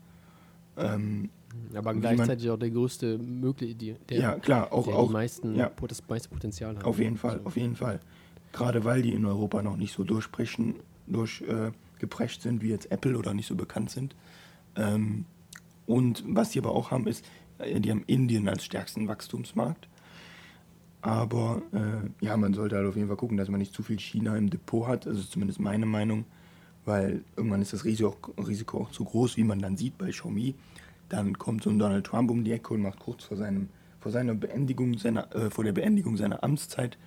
Ähm, 0.78 1.28
aber 1.74 1.90
wie 1.94 2.00
man- 2.00 2.00
gleichzeitig 2.00 2.48
auch 2.50 2.58
der 2.58 2.70
größte 2.70 3.18
mögliche, 3.18 3.74
der, 3.74 4.18
ja, 4.18 4.38
klar, 4.38 4.72
auch, 4.72 4.86
der 4.86 4.96
auch 4.96 5.06
die 5.08 5.12
meisten, 5.12 5.54
ja. 5.54 5.70
das 5.88 6.02
meiste 6.08 6.28
Potenzial 6.30 6.76
hat. 6.76 6.84
Auf 6.84 6.98
jeden 6.98 7.16
Fall, 7.16 7.38
So. 7.40 7.46
auf 7.46 7.56
jeden 7.56 7.76
Fall. 7.76 8.00
Gerade 8.52 8.84
weil 8.84 9.02
die 9.02 9.12
in 9.12 9.24
Europa 9.26 9.62
noch 9.62 9.76
nicht 9.76 9.92
so 9.94 10.02
durchbrechen, 10.04 10.76
durchgeprescht 11.06 12.40
äh, 12.40 12.42
sind 12.42 12.62
wie 12.62 12.68
jetzt 12.70 12.90
Apple 12.90 13.18
oder 13.18 13.34
nicht 13.34 13.46
so 13.46 13.54
bekannt 13.54 13.90
sind. 13.90 14.16
Ähm, 14.76 15.26
und 15.86 16.24
was 16.26 16.50
die 16.50 16.58
aber 16.58 16.70
auch 16.72 16.90
haben, 16.90 17.06
ist, 17.06 17.24
äh, 17.58 17.80
die 17.80 17.90
haben 17.90 18.04
Indien 18.06 18.48
als 18.48 18.64
stärksten 18.64 19.08
Wachstumsmarkt. 19.08 19.88
Aber 21.00 21.62
äh, 21.72 22.24
ja, 22.24 22.36
man 22.36 22.54
sollte 22.54 22.76
halt 22.76 22.86
auf 22.86 22.96
jeden 22.96 23.08
Fall 23.08 23.16
gucken, 23.16 23.36
dass 23.36 23.48
man 23.48 23.60
nicht 23.60 23.74
zu 23.74 23.82
viel 23.82 23.98
China 23.98 24.36
im 24.36 24.50
Depot 24.50 24.86
hat. 24.86 25.06
Das 25.06 25.18
ist 25.18 25.30
zumindest 25.30 25.60
meine 25.60 25.86
Meinung, 25.86 26.24
weil 26.84 27.22
irgendwann 27.36 27.62
ist 27.62 27.72
das 27.72 27.84
Risiko 27.84 28.08
auch, 28.36 28.48
Risiko 28.48 28.82
auch 28.82 28.90
zu 28.90 29.04
groß, 29.04 29.36
wie 29.36 29.44
man 29.44 29.60
dann 29.60 29.76
sieht 29.76 29.98
bei 29.98 30.10
Xiaomi. 30.10 30.54
Dann 31.08 31.38
kommt 31.38 31.62
so 31.62 31.70
ein 31.70 31.78
Donald 31.78 32.06
Trump 32.06 32.30
um 32.30 32.42
die 32.42 32.52
Ecke 32.52 32.74
und 32.74 32.82
macht 32.82 32.98
kurz 32.98 33.24
vor, 33.24 33.36
seinem, 33.36 33.68
vor, 34.00 34.10
seiner 34.10 34.34
Beendigung 34.34 34.98
seiner, 34.98 35.32
äh, 35.34 35.50
vor 35.50 35.62
der 35.62 35.72
Beendigung 35.72 36.16
seiner 36.16 36.42
Amtszeit, 36.42 36.98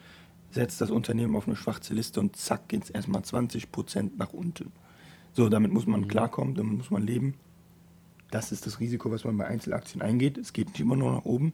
setzt 0.52 0.80
das 0.80 0.92
Unternehmen 0.92 1.36
auf 1.36 1.48
eine 1.48 1.56
schwarze 1.56 1.94
Liste 1.94 2.20
und 2.20 2.36
zack, 2.36 2.70
geht 2.70 2.84
es 2.84 2.90
erstmal 2.90 3.22
20% 3.22 4.12
nach 4.18 4.34
unten. 4.34 4.72
So, 5.34 5.50
damit 5.50 5.72
muss 5.72 5.86
man 5.86 6.08
klarkommen, 6.08 6.56
damit 6.56 6.78
muss 6.78 6.92
man 6.92 7.04
leben. 7.04 7.36
das 8.32 8.52
ist 8.52 8.66
das 8.66 8.80
Risiko, 8.80 9.12
was 9.12 9.24
man 9.24 9.38
bei 9.38 9.48
Einzelaktien 9.48 10.02
eingeht. 10.02 10.38
Es 10.38 10.54
geht 10.54 10.70
nicht 10.70 10.80
immer 10.80 10.96
nur 10.96 11.12
nach 11.12 11.26
oben. 11.26 11.54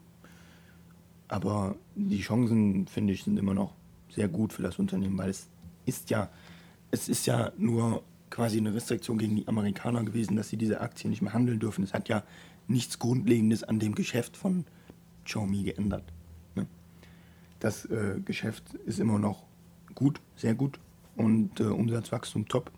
Aber 1.28 1.76
die 1.96 2.22
Chancen, 2.22 2.88
finde 2.88 3.14
ich, 3.14 3.24
sind 3.24 3.38
immer 3.38 3.54
noch 3.54 3.74
sehr 4.10 4.28
gut 4.28 4.54
für 4.54 4.62
das 4.62 4.80
Unternehmen, 4.80 5.18
weil 5.18 5.30
es 5.30 5.48
ist 5.86 6.10
ja, 6.10 6.30
es 6.92 7.10
ist 7.10 7.26
ja 7.26 7.52
nur 7.58 8.04
quasi 8.30 8.58
eine 8.58 8.74
Restriktion 8.74 9.18
gegen 9.18 9.36
die 9.36 9.48
Amerikaner 9.48 10.04
gewesen, 10.04 10.36
dass 10.36 10.50
sie 10.50 10.58
diese 10.58 10.82
Aktien 10.82 11.10
nicht 11.10 11.22
mehr 11.22 11.34
handeln 11.34 11.60
dürfen. 11.60 11.84
Es 11.84 11.94
hat 11.94 12.10
ja 12.10 12.24
nichts 12.68 13.00
Grundlegendes 13.00 13.64
an 13.64 13.80
dem 13.80 13.96
Geschäft 13.96 14.38
von 14.38 14.66
Xiaomi 15.26 15.64
geändert. 15.64 16.04
Ne? 16.56 16.68
Das 17.60 17.86
äh, 17.86 18.20
Geschäft 18.24 18.74
ist 18.86 19.00
immer 19.00 19.20
noch 19.20 19.44
gut, 19.94 20.20
sehr 20.36 20.56
gut 20.56 20.80
und 21.16 21.60
äh, 21.60 21.64
Umsatzwachstum 21.64 22.48
top. 22.48 22.72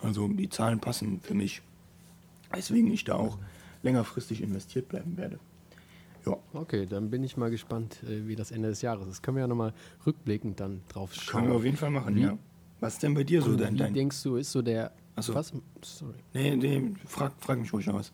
Also 0.00 0.28
die 0.28 0.48
Zahlen 0.48 0.80
passen 0.80 1.20
für 1.20 1.34
mich, 1.34 1.62
weswegen 2.52 2.92
ich 2.92 3.04
da 3.04 3.14
auch 3.14 3.38
längerfristig 3.82 4.42
investiert 4.42 4.88
bleiben 4.88 5.16
werde. 5.16 5.38
Ja. 6.26 6.36
Okay, 6.52 6.86
dann 6.86 7.10
bin 7.10 7.22
ich 7.22 7.36
mal 7.36 7.50
gespannt, 7.50 8.02
äh, 8.04 8.26
wie 8.26 8.36
das 8.36 8.50
Ende 8.50 8.68
des 8.68 8.82
Jahres 8.82 9.06
ist. 9.08 9.22
Können 9.22 9.36
wir 9.36 9.42
ja 9.42 9.48
nochmal 9.48 9.72
rückblickend 10.06 10.60
dann 10.60 10.82
drauf 10.88 11.14
schauen. 11.14 11.40
Können 11.40 11.52
wir 11.52 11.56
auf 11.56 11.64
jeden 11.64 11.76
Fall 11.76 11.90
machen, 11.90 12.14
wie, 12.14 12.22
ja. 12.22 12.38
Was 12.80 12.98
denn 12.98 13.14
bei 13.14 13.24
dir 13.24 13.42
so 13.42 13.56
dein, 13.56 13.76
dein... 13.76 13.94
Denkst 13.94 14.22
du, 14.22 14.36
ist 14.36 14.52
so 14.52 14.62
der... 14.62 14.92
Achso. 15.16 15.34
Was? 15.34 15.52
Sorry. 15.82 16.14
Nee, 16.32 16.56
nee, 16.56 16.94
frag, 17.06 17.32
frag 17.38 17.58
mich 17.58 17.72
ruhig 17.72 17.86
noch 17.86 17.94
was. 17.94 18.12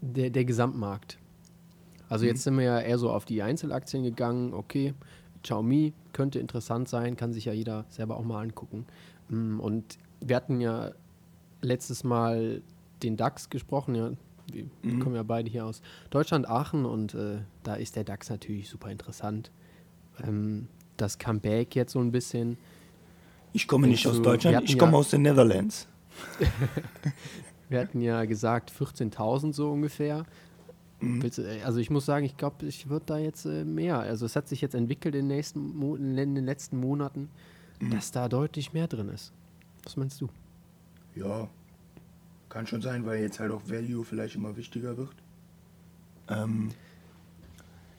Der, 0.00 0.30
der 0.30 0.44
Gesamtmarkt. 0.44 1.18
Also 2.08 2.24
mhm. 2.24 2.28
jetzt 2.28 2.44
sind 2.44 2.56
wir 2.56 2.64
ja 2.64 2.80
eher 2.80 2.98
so 2.98 3.10
auf 3.10 3.24
die 3.24 3.42
Einzelaktien 3.42 4.04
gegangen. 4.04 4.54
Okay, 4.54 4.94
Xiaomi 5.42 5.92
könnte 6.12 6.38
interessant 6.38 6.88
sein, 6.88 7.16
kann 7.16 7.32
sich 7.32 7.46
ja 7.46 7.52
jeder 7.52 7.84
selber 7.88 8.16
auch 8.16 8.24
mal 8.24 8.42
angucken. 8.42 8.86
Mm, 9.28 9.58
und 9.58 9.98
wir 10.20 10.36
hatten 10.36 10.60
ja 10.60 10.92
letztes 11.62 12.04
Mal 12.04 12.62
den 13.02 13.16
DAX 13.16 13.50
gesprochen, 13.50 13.94
ja, 13.94 14.10
wir 14.52 14.66
mhm. 14.82 15.00
kommen 15.00 15.16
ja 15.16 15.22
beide 15.22 15.50
hier 15.50 15.66
aus 15.66 15.82
Deutschland, 16.10 16.48
Aachen 16.48 16.84
und 16.84 17.14
äh, 17.14 17.38
da 17.62 17.74
ist 17.74 17.96
der 17.96 18.04
DAX 18.04 18.30
natürlich 18.30 18.68
super 18.68 18.90
interessant. 18.90 19.50
Ähm, 20.22 20.68
das 20.96 21.18
Comeback 21.18 21.74
jetzt 21.74 21.92
so 21.92 22.00
ein 22.00 22.12
bisschen. 22.12 22.56
Ich 23.52 23.68
komme 23.68 23.86
nicht 23.86 24.06
aus 24.06 24.20
Deutschland, 24.22 24.68
ich 24.68 24.78
komme 24.78 24.92
ja, 24.92 24.98
aus 24.98 25.10
den 25.10 25.22
Netherlands. 25.22 25.88
wir 27.68 27.80
hatten 27.80 28.00
ja 28.00 28.24
gesagt 28.24 28.70
14.000 28.70 29.52
so 29.52 29.70
ungefähr. 29.70 30.24
Mhm. 31.00 31.30
Also 31.64 31.78
ich 31.78 31.90
muss 31.90 32.06
sagen, 32.06 32.24
ich 32.24 32.36
glaube, 32.36 32.66
ich 32.66 32.88
würde 32.88 33.06
da 33.06 33.18
jetzt 33.18 33.44
äh, 33.44 33.64
mehr. 33.64 33.98
Also 33.98 34.24
es 34.26 34.36
hat 34.36 34.48
sich 34.48 34.60
jetzt 34.60 34.74
entwickelt 34.74 35.14
in 35.14 35.28
den, 35.28 35.36
nächsten 35.36 35.76
Mo 35.76 35.96
in 35.96 36.16
den 36.16 36.44
letzten 36.44 36.78
Monaten, 36.78 37.28
mhm. 37.80 37.90
dass 37.90 38.12
da 38.12 38.28
deutlich 38.28 38.72
mehr 38.72 38.88
drin 38.88 39.08
ist. 39.08 39.32
Was 39.84 39.96
meinst 39.96 40.20
du? 40.20 40.28
Ja, 41.14 41.48
kann 42.56 42.66
schon 42.66 42.80
sein, 42.80 43.04
weil 43.04 43.20
jetzt 43.20 43.38
halt 43.38 43.52
auch 43.52 43.60
Value 43.68 44.02
vielleicht 44.02 44.34
immer 44.34 44.56
wichtiger 44.56 44.96
wird. 44.96 45.14
Ähm, 46.28 46.70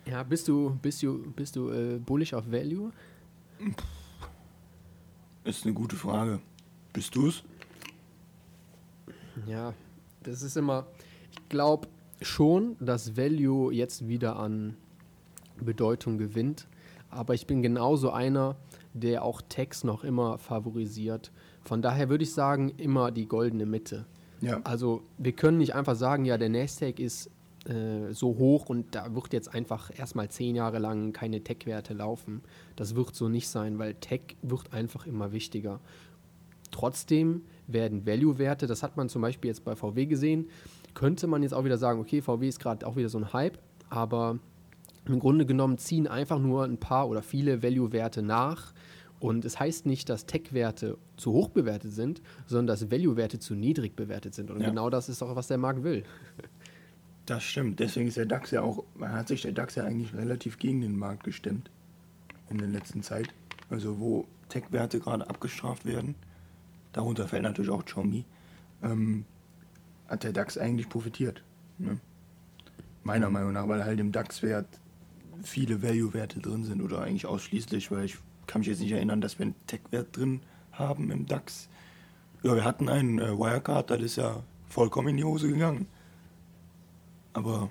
ja, 0.08 0.24
bist 0.24 0.48
du, 0.48 0.80
bist 0.82 1.04
du, 1.04 1.32
bist 1.34 1.56
du 1.56 1.70
äh, 1.70 2.00
bullig 2.00 2.34
auf 2.34 2.52
Value? 2.52 2.92
Ist 5.44 5.64
eine 5.64 5.76
gute 5.76 5.96
Frage. 5.96 6.40
Bist 6.92 7.14
du 7.14 7.28
es? 7.28 7.44
Ja, 9.46 9.76
das 10.24 10.42
ist 10.42 10.58
immer, 10.58 10.88
ich 11.32 11.50
glaube 11.50 11.88
schon, 12.24 12.78
dass 12.80 13.16
Value 13.16 13.72
jetzt 13.72 14.08
wieder 14.08 14.38
an 14.38 14.76
Bedeutung 15.62 16.18
gewinnt. 16.18 16.68
Aber 17.12 17.36
ich 17.36 17.46
bin 17.46 17.62
genauso 17.62 18.10
einer, 18.10 18.56
der 18.96 19.24
auch 19.24 19.44
Text 19.44 19.84
noch 19.84 20.04
immer 20.04 20.40
favorisiert. 20.40 21.32
Von 21.64 21.84
daher 21.84 22.10
würde 22.10 22.24
ich 22.24 22.34
sagen, 22.34 22.70
immer 22.78 23.12
die 23.12 23.28
goldene 23.28 23.68
Mitte. 23.68 24.08
Ja. 24.42 24.62
Also 24.64 25.04
wir 25.18 25.32
können 25.32 25.58
nicht 25.58 25.76
einfach 25.76 25.96
sagen, 25.96 26.26
ja, 26.26 26.38
der 26.38 26.50
Nasdaq 26.50 27.00
ist 27.00 27.30
äh, 27.68 28.14
so 28.14 28.38
hoch 28.38 28.70
und 28.70 28.96
da 28.96 29.14
wird 29.14 29.34
jetzt 29.34 29.54
einfach 29.54 29.92
erstmal 29.98 30.30
zehn 30.30 30.56
Jahre 30.56 30.80
lang 30.80 31.12
keine 31.12 31.44
Tech-Werte 31.44 31.94
laufen. 31.94 32.42
Das 32.76 32.96
wird 32.96 33.16
so 33.16 33.30
nicht 33.30 33.50
sein, 33.50 33.80
weil 33.80 33.96
Tech 33.96 34.38
wird 34.42 34.74
einfach 34.74 35.06
immer 35.06 35.32
wichtiger. 35.32 35.80
Trotzdem 36.72 37.42
werden 37.68 38.06
Value-Werte, 38.06 38.68
das 38.68 38.84
hat 38.84 38.98
man 38.98 39.10
zum 39.10 39.22
Beispiel 39.22 39.50
jetzt 39.50 39.66
bei 39.66 39.76
VW 39.76 40.06
gesehen, 40.06 40.50
könnte 40.94 41.28
man 41.28 41.44
jetzt 41.44 41.54
auch 41.54 41.66
wieder 41.66 41.78
sagen, 41.78 42.00
okay, 42.00 42.22
VW 42.22 42.48
ist 42.48 42.60
gerade 42.60 42.86
auch 42.86 42.96
wieder 42.96 43.10
so 43.10 43.18
ein 43.18 43.34
Hype, 43.34 43.60
aber 43.90 44.40
im 45.06 45.20
Grunde 45.20 45.46
genommen 45.46 45.78
ziehen 45.78 46.08
einfach 46.08 46.40
nur 46.40 46.64
ein 46.64 46.78
paar 46.78 47.10
oder 47.10 47.22
viele 47.22 47.64
Value-Werte 47.64 48.22
nach 48.22 48.74
und 49.20 49.46
es 49.46 49.60
heißt 49.60 49.86
nicht, 49.86 50.10
dass 50.10 50.26
Tech-Werte 50.26 50.98
zu 51.16 51.32
hoch 51.32 51.50
bewertet 51.50 51.92
sind, 51.92 52.22
sondern 52.46 52.68
dass 52.68 52.92
Value-Werte 52.92 53.40
zu 53.40 53.56
niedrig 53.56 53.96
bewertet 53.96 54.36
sind. 54.36 54.52
Und 54.52 54.62
ja. 54.62 54.70
genau 54.70 54.90
das 54.90 55.10
ist 55.10 55.24
auch, 55.24 55.36
was 55.36 55.48
der 55.48 55.58
Markt 55.58 55.84
will. 55.84 56.04
Das 57.26 57.44
stimmt. 57.44 57.80
Deswegen 57.80 58.08
ist 58.08 58.18
der 58.18 58.26
DAX 58.26 58.52
ja 58.52 58.62
auch, 58.62 58.86
hat 59.02 59.28
sich 59.28 59.42
der 59.42 59.52
DAX 59.52 59.76
ja 59.76 59.84
eigentlich 59.84 60.14
relativ 60.14 60.60
gegen 60.60 60.82
den 60.82 60.98
Markt 60.98 61.24
gestimmt 61.24 61.70
in 62.50 62.60
der 62.60 62.68
letzten 62.68 63.02
Zeit. 63.02 63.34
Also 63.70 64.00
wo 64.00 64.26
Tech-Werte 64.50 65.00
gerade 65.00 65.28
abgestraft 65.30 65.86
werden, 65.86 66.16
darunter 66.94 67.28
fällt 67.28 67.44
natürlich 67.44 67.72
auch 67.72 67.84
Xiaomi, 67.84 68.24
ähm, 68.84 69.26
hat 70.08 70.24
der 70.24 70.32
DAX 70.32 70.58
eigentlich 70.58 70.90
profitiert. 70.90 71.44
Ne? 71.80 72.00
Meiner 73.04 73.30
Meinung 73.30 73.54
nach, 73.54 73.68
weil 73.68 73.84
halt 73.84 74.00
im 74.00 74.12
DAX-Wert 74.12 74.68
viele 75.44 75.82
Value-Werte 75.82 76.40
drin 76.40 76.64
sind 76.64 76.82
oder 76.82 77.02
eigentlich 77.02 77.26
ausschließlich, 77.26 77.92
weil 77.92 78.06
ich 78.06 78.18
kann 78.48 78.60
mich 78.60 78.68
jetzt 78.68 78.80
nicht 78.80 78.92
erinnern, 78.92 79.22
dass 79.22 79.38
wir 79.38 79.46
einen 79.46 79.56
Tech-Wert 79.68 80.16
drin 80.16 80.42
haben 80.72 81.12
im 81.12 81.26
DAX. 81.26 81.70
Ja, 82.44 82.56
wir 82.56 82.64
hatten 82.64 82.90
einen 82.90 83.20
äh, 83.20 83.38
Wirecard, 83.38 83.90
das 83.90 84.02
ist 84.02 84.16
ja 84.16 84.44
vollkommen 84.68 85.10
in 85.10 85.18
die 85.18 85.24
Hose 85.24 85.50
gegangen. 85.50 85.88
Aber 87.34 87.70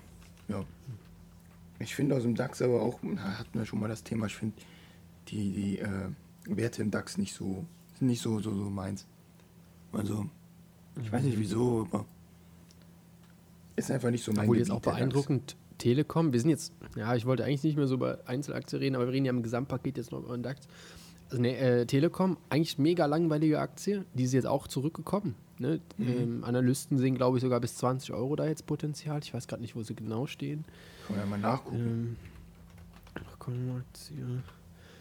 ja, 0.49 0.64
ich 1.78 1.95
finde 1.95 2.16
aus 2.16 2.23
dem 2.23 2.35
DAX 2.35 2.62
aber 2.62 2.83
auch, 2.83 3.00
na, 3.02 3.38
hatten 3.38 3.59
wir 3.59 3.66
schon 3.66 3.80
mal 3.80 3.88
das 3.88 4.04
Thema, 4.04 4.26
ich 4.26 4.37
finde 4.37 4.56
die, 5.28 5.52
die 5.52 5.78
äh, 5.78 6.11
Werte 6.47 6.83
im 6.83 6.90
DAX 6.90 7.18
nicht 7.18 7.35
so, 7.35 7.64
sind 7.99 8.09
nicht 8.09 8.23
so, 8.23 8.40
so, 8.40 8.54
so 8.54 8.71
meins. 8.71 9.06
Also, 9.92 10.26
ich 11.00 11.11
weiß 11.11 11.23
nicht 11.23 11.38
wieso, 11.38 11.88
aber 11.90 12.04
ist 13.76 13.90
einfach 13.90 14.11
nicht 14.11 14.25
so 14.25 14.33
mein 14.33 14.45
Obwohl 14.45 14.59
jetzt 14.59 14.71
auch 14.71 14.80
beeindruckend 14.80 15.56
Telekom, 15.78 16.33
wir 16.33 16.40
sind 16.40 16.50
jetzt, 16.50 16.73
ja, 16.97 17.14
ich 17.14 17.26
wollte 17.26 17.45
eigentlich 17.45 17.64
nicht 17.64 17.76
mehr 17.76 17.87
so 17.87 17.95
über 17.95 18.21
Einzelaktien 18.26 18.80
reden, 18.80 18.97
aber 18.97 19.06
wir 19.06 19.12
reden 19.12 19.26
ja 19.26 19.33
im 19.33 19.42
Gesamtpaket 19.42 19.97
jetzt 19.99 20.12
noch 20.12 20.21
über 20.25 20.37
den 20.37 20.42
DAX. 20.42 20.66
Also 21.28 21.42
ne, 21.42 21.56
äh, 21.56 21.87
Telekom, 21.87 22.37
eigentlich 22.50 22.78
mega 22.78 23.06
langweilige 23.06 23.61
Aktie, 23.61 24.04
die 24.14 24.25
ist 24.25 24.33
jetzt 24.33 24.47
auch 24.47 24.68
zurückgekommen. 24.68 25.35
Ne? 25.59 25.80
Mhm. 25.97 26.09
Ähm, 26.09 26.45
Analysten 26.45 26.99
sehen, 26.99 27.14
glaube 27.14 27.38
ich, 27.38 27.42
sogar 27.42 27.61
bis 27.61 27.76
20 27.76 28.12
Euro 28.12 28.37
da 28.37 28.47
jetzt 28.47 28.66
Potenzial. 28.66 29.21
Ich 29.23 29.35
weiß 29.35 29.49
gerade 29.49 29.62
nicht, 29.62 29.75
wo 29.75 29.83
sie 29.83 29.95
genau 29.95 30.26
stehen. 30.26 30.64
Können 31.06 31.18
wir 31.18 31.26
mal 31.26 31.38
nachgucken. 31.38 31.78
Ähm, 31.78 32.16
ach, 33.14 33.37
komm 33.38 33.66
mal, 33.66 33.83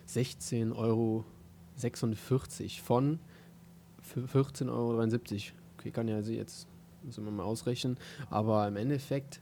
16 0.05 0.71
Euro 0.71 1.25
46 1.75 2.81
von 2.81 3.19
14,73 4.27 4.69
Euro. 4.69 5.01
Okay, 5.77 5.91
kann 5.91 6.07
ja 6.07 6.19
jetzt, 6.19 6.67
müssen 7.03 7.25
wir 7.25 7.31
mal 7.31 7.43
ausrechnen. 7.43 7.97
Aber 8.29 8.67
im 8.67 8.77
Endeffekt 8.77 9.41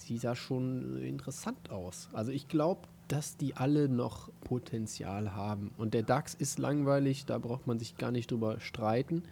sieht 0.00 0.24
das 0.24 0.38
schon 0.38 1.02
interessant 1.02 1.70
aus. 1.70 2.08
Also 2.12 2.32
ich 2.32 2.48
glaube, 2.48 2.88
dass 3.08 3.36
die 3.36 3.56
alle 3.56 3.88
noch 3.88 4.30
Potenzial 4.42 5.34
haben. 5.34 5.72
Und 5.76 5.94
der 5.94 6.02
DAX 6.02 6.34
ist 6.34 6.58
langweilig, 6.58 7.26
da 7.26 7.38
braucht 7.38 7.66
man 7.66 7.78
sich 7.78 7.96
gar 7.96 8.10
nicht 8.10 8.30
drüber 8.30 8.60
streiten. 8.60 9.24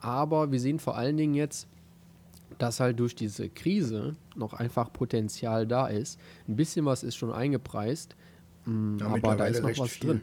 Aber 0.00 0.52
wir 0.52 0.60
sehen 0.60 0.78
vor 0.78 0.96
allen 0.96 1.16
Dingen 1.16 1.34
jetzt, 1.34 1.66
dass 2.58 2.80
halt 2.80 2.98
durch 3.00 3.14
diese 3.14 3.48
Krise 3.48 4.16
noch 4.36 4.54
einfach 4.54 4.92
Potenzial 4.92 5.66
da 5.66 5.86
ist. 5.86 6.18
Ein 6.48 6.56
bisschen 6.56 6.84
was 6.84 7.02
ist 7.02 7.16
schon 7.16 7.32
eingepreist, 7.32 8.16
mm, 8.64 8.98
ja, 8.98 9.06
aber 9.06 9.36
da 9.36 9.46
ist 9.46 9.62
noch 9.62 9.78
was 9.78 9.92
viel. 9.92 10.10
drin. 10.10 10.20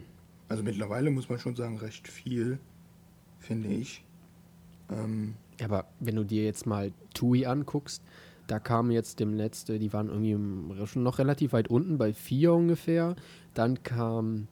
Also 0.48 0.62
mittlerweile 0.62 1.10
muss 1.10 1.28
man 1.28 1.38
schon 1.38 1.56
sagen, 1.56 1.78
recht 1.78 2.08
viel, 2.08 2.58
finde 3.38 3.68
ich. 3.68 4.04
Ähm 4.90 5.34
aber 5.62 5.86
wenn 6.00 6.16
du 6.16 6.24
dir 6.24 6.44
jetzt 6.44 6.66
mal 6.66 6.92
TUI 7.14 7.46
anguckst, 7.46 8.02
da 8.46 8.58
kam 8.58 8.90
jetzt 8.90 9.20
dem 9.20 9.34
letzte, 9.34 9.78
die 9.78 9.92
waren 9.92 10.08
irgendwie 10.08 10.86
schon 10.86 11.02
noch 11.02 11.18
relativ 11.18 11.52
weit 11.52 11.68
unten, 11.68 11.98
bei 11.98 12.12
vier 12.12 12.52
ungefähr. 12.52 13.16
Dann 13.54 13.82
kam 13.82 14.48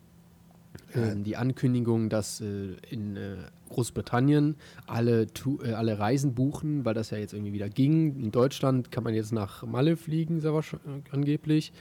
äh, 0.95 1.17
die 1.17 1.37
Ankündigung, 1.37 2.09
dass 2.09 2.41
äh, 2.41 2.77
in 2.91 3.17
äh, 3.17 3.37
Großbritannien 3.71 4.57
alle, 4.87 5.27
äh, 5.63 5.73
alle 5.73 5.99
Reisen 5.99 6.35
buchen, 6.35 6.85
weil 6.85 6.95
das 6.95 7.11
ja 7.11 7.19
jetzt 7.19 7.33
irgendwie 7.33 7.53
wieder 7.53 7.69
ging. 7.69 8.21
In 8.21 8.31
Deutschland 8.31 8.91
kann 8.91 9.05
man 9.05 9.15
jetzt 9.15 9.33
nach 9.33 9.65
Malle 9.65 9.97
fliegen, 9.97 10.41
sehr 10.41 10.55
wahrscheinlich, 10.55 11.13
angeblich. 11.13 11.73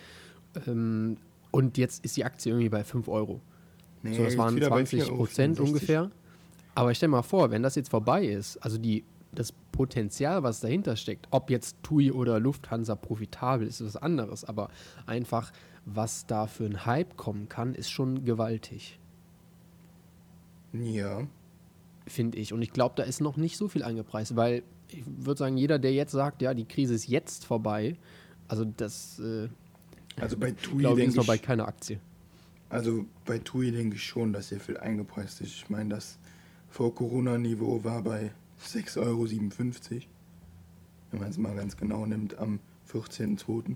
Ähm, 0.68 1.18
und 1.51 1.78
jetzt 1.78 2.04
ist 2.06 2.18
die 2.18 2.25
Aktie 2.25 2.51
irgendwie 2.51 2.70
bei 2.70 2.84
5 2.84 3.08
Euro. 3.08 3.42
Nee, 4.04 4.16
so, 4.16 4.24
das 4.24 4.38
waren 4.38 4.60
20 4.60 5.10
Prozent 5.10 5.60
ungefähr. 5.60 6.12
Aber 6.75 6.94
stell 6.94 7.10
mal 7.10 7.24
vor, 7.24 7.51
wenn 7.51 7.63
das 7.63 7.75
jetzt 7.75 7.89
vorbei 7.89 8.25
ist, 8.25 8.58
also 8.58 8.78
die 8.78 9.04
das 9.32 9.52
Potenzial, 9.72 10.44
was 10.44 10.60
dahinter 10.60 10.96
steckt, 10.96 11.28
ob 11.32 11.50
jetzt 11.50 11.78
TUI 11.84 12.12
oder 12.12 12.40
Lufthansa 12.40 12.96
profitabel 12.96 13.68
ist, 13.68 13.80
ist 13.80 13.96
was 13.96 14.02
anderes, 14.02 14.44
aber 14.44 14.70
einfach, 15.06 15.52
was 15.86 16.26
da 16.26 16.48
für 16.48 16.66
ein 16.66 16.86
Hype 16.86 17.16
kommen 17.18 17.48
kann, 17.50 17.76
ist 17.76 17.90
schon 17.90 18.26
gewaltig. 18.26 19.00
Ja. 20.74 21.28
Finde 22.08 22.38
ich. 22.38 22.54
Und 22.54 22.62
ich 22.62 22.72
glaube, 22.72 22.96
da 22.98 23.04
ist 23.04 23.22
noch 23.22 23.38
nicht 23.38 23.58
so 23.58 23.68
viel 23.68 23.84
angepreist, 23.84 24.36
weil 24.36 24.64
ich 24.90 25.04
würde 25.06 25.38
sagen, 25.38 25.58
jeder, 25.58 25.78
der 25.80 25.94
jetzt 25.94 26.12
sagt, 26.12 26.42
ja, 26.42 26.54
die 26.54 26.66
Krise 26.66 26.96
ist 26.96 27.08
jetzt 27.08 27.46
vorbei, 27.46 27.96
also 28.48 28.66
das 28.66 29.20
äh, 29.20 29.48
Also 30.20 30.38
bei 30.38 30.52
TUI 30.52 30.80
glaube 30.80 31.04
ich, 31.04 31.16
noch 31.16 31.28
bei 31.28 31.38
keiner 31.38 31.68
Aktie. 31.68 32.00
also 32.70 33.06
bei 33.26 33.38
TUI 33.38 33.72
denke 33.72 33.96
ich 33.96 34.04
schon, 34.04 34.34
dass 34.34 34.50
sehr 34.50 34.60
viel 34.60 34.78
eingepreist 34.78 35.42
ist. 35.42 35.54
Ich 35.54 35.70
meine, 35.70 35.90
das 35.90 36.18
vor 36.70 36.94
Corona-Niveau 36.94 37.84
war 37.84 38.02
bei 38.04 38.32
6,57 38.62 39.01
Euro. 39.01 39.28
Wenn 41.12 41.20
man 41.20 41.30
es 41.30 41.38
mal 41.38 41.56
ganz 41.56 41.78
genau 41.78 42.06
nimmt, 42.06 42.38
am 42.38 42.60
14.02. 42.92 43.75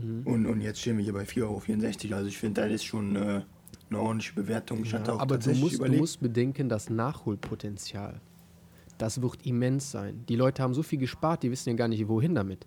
Mhm. 0.00 0.22
Und, 0.24 0.46
und 0.46 0.60
jetzt 0.60 0.80
stehen 0.80 0.96
wir 0.96 1.04
hier 1.04 1.12
bei 1.12 1.24
4,64 1.24 2.06
Euro. 2.06 2.16
Also 2.16 2.28
ich 2.28 2.38
finde, 2.38 2.62
das 2.62 2.72
ist 2.72 2.84
schon 2.84 3.16
äh, 3.16 3.42
eine 3.90 4.00
ordentliche 4.00 4.34
Bewertung. 4.34 4.82
Ich 4.84 4.92
hatte 4.92 5.10
Ja, 5.10 5.16
auch 5.16 5.20
aber 5.20 5.38
du 5.38 5.54
musst, 5.54 5.80
du 5.80 5.92
musst 5.92 6.20
bedenken, 6.20 6.68
das 6.68 6.90
Nachholpotenzial, 6.90 8.20
das 8.98 9.20
wird 9.22 9.44
immens 9.46 9.90
sein. 9.90 10.24
Die 10.28 10.36
Leute 10.36 10.62
haben 10.62 10.74
so 10.74 10.82
viel 10.82 10.98
gespart, 10.98 11.42
die 11.42 11.50
wissen 11.50 11.70
ja 11.70 11.76
gar 11.76 11.88
nicht, 11.88 12.06
wohin 12.08 12.34
damit. 12.34 12.64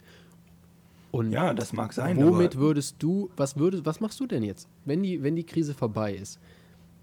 Und 1.12 1.32
ja, 1.32 1.54
das 1.54 1.74
mag 1.74 1.92
sein, 1.92 2.18
womit 2.18 2.58
würdest 2.58 2.96
du, 3.00 3.30
was 3.36 3.58
würdest, 3.58 3.86
was 3.86 4.00
machst 4.00 4.20
du 4.22 4.28
denn 4.28 4.44
jetzt, 4.44 4.70
wenn 4.86 5.04
die, 5.04 5.22
wenn 5.22 5.36
die 5.36 5.44
Krise 5.44 5.74
vorbei 5.74 6.16
ist? 6.16 6.40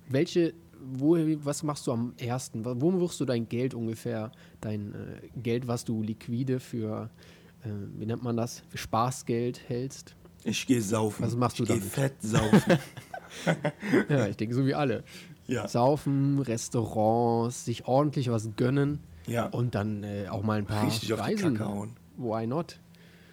Welche, 0.08 0.54
wo, 0.80 1.16
was 1.44 1.62
machst 1.62 1.86
du 1.86 1.92
am 1.92 2.14
ersten? 2.16 2.64
Wo 2.64 3.00
wirst 3.00 3.20
du 3.20 3.24
dein 3.24 3.48
Geld 3.48 3.74
ungefähr, 3.74 4.32
dein 4.60 4.94
äh, 4.94 5.40
Geld, 5.40 5.68
was 5.68 5.84
du 5.84 6.02
liquide 6.02 6.60
für, 6.60 7.10
äh, 7.64 7.68
wie 7.96 8.06
nennt 8.06 8.22
man 8.22 8.36
das, 8.36 8.62
für 8.68 8.78
Spaßgeld 8.78 9.68
hältst? 9.68 10.14
ich 10.44 10.66
gehe 10.66 10.80
saufen. 10.80 11.24
Was 11.24 11.36
machst 11.36 11.58
du 11.58 11.64
ich 11.64 11.68
gehe 11.68 11.80
fett 11.80 12.14
saufen. 12.20 12.78
Ja, 14.08 14.26
ich 14.26 14.38
denke 14.38 14.54
so 14.54 14.64
wie 14.64 14.74
alle. 14.74 15.04
ja. 15.46 15.68
Saufen, 15.68 16.38
Restaurants, 16.38 17.66
sich 17.66 17.86
ordentlich 17.86 18.30
was 18.30 18.56
gönnen 18.56 19.00
ja. 19.26 19.46
und 19.46 19.74
dann 19.74 20.02
äh, 20.02 20.28
auch 20.28 20.42
mal 20.42 20.58
ein 20.58 20.64
paar 20.64 20.86
Richtig 20.86 21.12
auf 21.12 21.20
die 21.20 21.34
Reisen. 21.34 21.60
Hauen. 21.60 21.90
Why 22.16 22.46
not? 22.46 22.80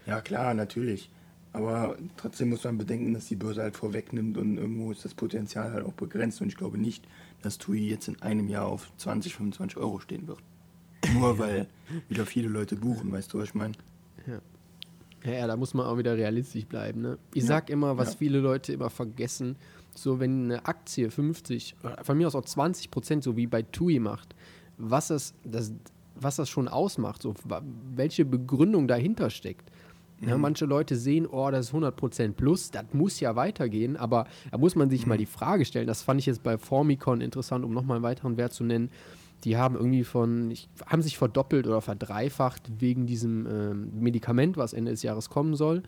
Ja, 0.06 0.20
klar, 0.20 0.54
natürlich. 0.54 1.10
Aber 1.54 1.96
trotzdem 2.18 2.50
muss 2.50 2.66
man 2.66 2.78
bedenken, 2.78 3.14
dass 3.14 3.28
die 3.28 3.38
Börse 3.38 3.62
halt 3.62 3.78
vorwegnimmt 3.78 4.38
und 4.38 4.58
irgendwo 4.58 4.92
ist 4.92 5.06
das 5.06 5.14
Potenzial 5.14 5.72
halt 5.72 5.86
auch 5.86 5.94
begrenzt. 5.94 6.42
Und 6.42 6.50
ich 6.50 6.58
glaube 6.58 6.78
nicht, 6.78 7.08
dass 7.46 7.60
TUI 7.60 7.90
jetzt 7.90 8.08
in 8.08 8.20
einem 8.22 8.48
Jahr 8.50 8.66
auf 8.66 8.92
20, 8.98 9.36
25 9.36 9.78
Euro 9.78 10.00
stehen 10.00 10.28
wird. 10.28 10.40
Nur 11.14 11.38
weil 11.38 11.68
wieder 12.10 12.26
viele 12.26 12.48
Leute 12.48 12.76
buchen, 12.76 13.12
weißt 13.12 13.32
du, 13.32 13.38
was 13.38 13.50
ich 13.50 13.54
meine? 13.54 13.74
Ja, 14.26 15.32
ja, 15.32 15.48
da 15.48 15.56
muss 15.56 15.74
man 15.74 15.86
auch 15.86 15.98
wieder 15.98 16.18
realistisch 16.18 16.66
bleiben. 16.66 17.02
Ne? 17.02 17.18
Ich 17.34 17.44
Ja, 17.44 17.48
sag 17.48 17.70
immer, 17.70 17.98
was 17.98 18.14
ja. 18.14 18.18
viele 18.18 18.40
Leute 18.40 18.74
immer 18.74 18.90
vergessen, 18.90 19.56
so 19.94 20.20
wenn 20.20 20.46
eine 20.46 20.66
Aktie 20.66 21.10
50, 21.12 21.76
oder 21.84 22.04
von 22.04 22.18
mir 22.18 22.28
aus 22.28 22.36
auch 22.36 22.46
20 22.46 22.90
Prozent, 22.90 23.24
so 23.24 23.38
wie 23.38 23.46
bei 23.48 23.62
TUI 23.62 24.00
macht, 24.00 24.36
was 24.78 25.10
das, 25.10 25.34
das, 25.44 25.72
was 26.16 26.38
das 26.38 26.50
schon 26.50 26.68
ausmacht, 26.68 27.22
so, 27.22 27.36
welche 27.96 28.26
Begründung 28.26 28.88
dahinter 28.88 29.30
steckt. 29.30 29.72
Ja, 30.22 30.38
manche 30.38 30.66
Leute 30.66 30.96
sehen, 30.96 31.28
oh, 31.28 31.52
das 31.52 31.68
ist 31.68 31.76
100% 31.76 32.34
plus, 32.34 32.72
das 32.72 32.86
muss 32.94 33.20
ja 33.20 33.36
weitergehen, 33.36 33.98
aber 33.98 34.28
da 34.50 34.58
muss 34.58 34.76
man 34.76 34.90
sich 34.90 35.06
mal 35.06 35.18
die 35.18 35.26
Frage 35.26 35.66
stellen, 35.66 35.88
das 35.88 36.04
fand 36.04 36.20
ich 36.20 36.26
jetzt 36.26 36.42
bei 36.42 36.58
Formicon 36.58 37.22
interessant, 37.22 37.66
um 37.66 37.74
nochmal 37.74 37.98
einen 37.98 38.04
weiteren 38.04 38.38
Wert 38.38 38.54
zu 38.54 38.64
nennen, 38.64 38.90
die 39.44 39.58
haben 39.58 39.76
irgendwie 39.76 40.04
von, 40.04 40.50
ich, 40.52 40.70
haben 40.88 41.02
sich 41.02 41.18
verdoppelt 41.18 41.68
oder 41.68 41.82
verdreifacht 41.82 42.64
wegen 42.80 43.06
diesem 43.06 43.46
ähm, 43.46 43.92
Medikament, 44.00 44.58
was 44.58 44.74
Ende 44.74 44.92
des 44.92 45.04
Jahres 45.04 45.30
kommen 45.30 45.56
soll. 45.56 45.84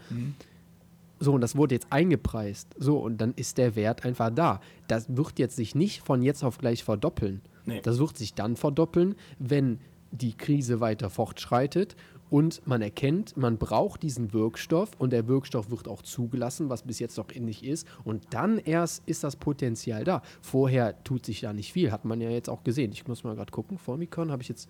So, 1.19 1.34
und 1.34 1.41
das 1.41 1.55
wurde 1.55 1.74
jetzt 1.74 1.88
eingepreist. 1.89 2.75
So, 2.77 3.00
und 3.00 3.19
dann 3.19 3.34
ist 3.36 3.57
der 3.57 3.75
Wert 3.75 4.05
einfach 4.05 4.29
da. 4.29 4.60
Das 4.88 5.15
wird 5.15 5.39
jetzt 5.39 5.55
sich 5.55 5.74
nicht 5.74 6.01
von 6.01 6.22
jetzt 6.22 6.43
auf 6.43 6.60
gleich 6.60 6.84
verdoppeln. 6.84 7.41
Nee. 7.65 7.81
Das 7.81 7.98
wird 7.98 8.17
sich 8.17 8.36
dann 8.36 8.55
verdoppeln, 8.55 9.15
wenn 9.39 9.79
die 10.12 10.38
Krise 10.38 10.79
weiter 10.79 11.10
fortschreitet 11.10 11.96
und 12.29 12.65
man 12.67 12.81
erkennt, 12.81 13.38
man 13.38 13.57
braucht 13.57 14.03
diesen 14.03 14.34
Wirkstoff 14.34 14.91
und 14.98 15.13
der 15.13 15.27
Wirkstoff 15.27 15.69
wird 15.69 15.88
auch 15.88 16.01
zugelassen, 16.01 16.69
was 16.69 16.84
bis 16.84 17.00
jetzt 17.00 17.17
noch 17.17 17.34
nicht 17.34 17.63
ist. 17.63 17.88
Und 18.04 18.25
dann 18.32 18.58
erst 18.58 19.04
ist 19.08 19.23
das 19.23 19.36
Potenzial 19.36 20.04
da. 20.04 20.21
Vorher 20.41 21.04
tut 21.04 21.25
sich 21.25 21.41
da 21.41 21.54
nicht 21.54 21.71
viel, 21.71 21.91
hat 21.91 22.06
man 22.06 22.19
ja 22.21 22.30
jetzt 22.30 22.49
auch 22.49 22.63
gesehen. 22.63 22.91
Ich 22.91 23.08
muss 23.08 23.23
mal 23.23 23.36
gerade 23.36 23.51
gucken. 23.51 23.78
Formicon 23.78 24.32
habe 24.32 24.41
ich 24.41 24.49
jetzt 24.49 24.69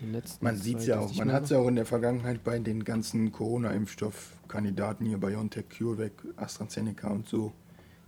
in 0.00 0.08
den 0.08 0.12
letzten 0.14 0.44
Man 0.44 0.56
sieht 0.56 0.78
es 0.78 0.86
ja 0.86 1.00
auch. 1.00 1.14
Man 1.16 1.32
hat 1.32 1.44
es 1.44 1.50
ja 1.50 1.58
auch 1.58 1.68
in 1.68 1.76
der 1.76 1.86
Vergangenheit 1.86 2.44
bei 2.44 2.58
den 2.58 2.84
ganzen 2.84 3.32
Corona-Impfstoffkandidaten 3.32 5.06
hier, 5.06 5.18
BioNTech, 5.18 5.66
CureVac, 5.68 6.12
AstraZeneca 6.36 7.08
und 7.08 7.28
so 7.28 7.52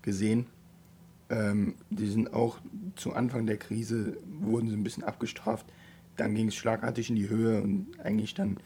gesehen. 0.03 0.47
Ähm, 1.31 1.75
die 1.91 2.07
sind 2.07 2.33
auch 2.33 2.59
zu 2.97 3.13
Anfang 3.13 3.47
der 3.47 3.59
Krise, 3.59 4.17
wurden 4.41 4.69
sie 4.69 4.77
ein 4.77 4.85
bisschen 4.85 5.05
abgestraft. 5.05 5.67
Dann 6.17 6.35
ging 6.35 6.49
es 6.49 6.55
schlagartig 6.55 7.11
in 7.11 7.17
die 7.17 7.29
Höhe 7.29 7.63
und 7.63 7.87
eigentlich 8.03 8.35
dann 8.35 8.59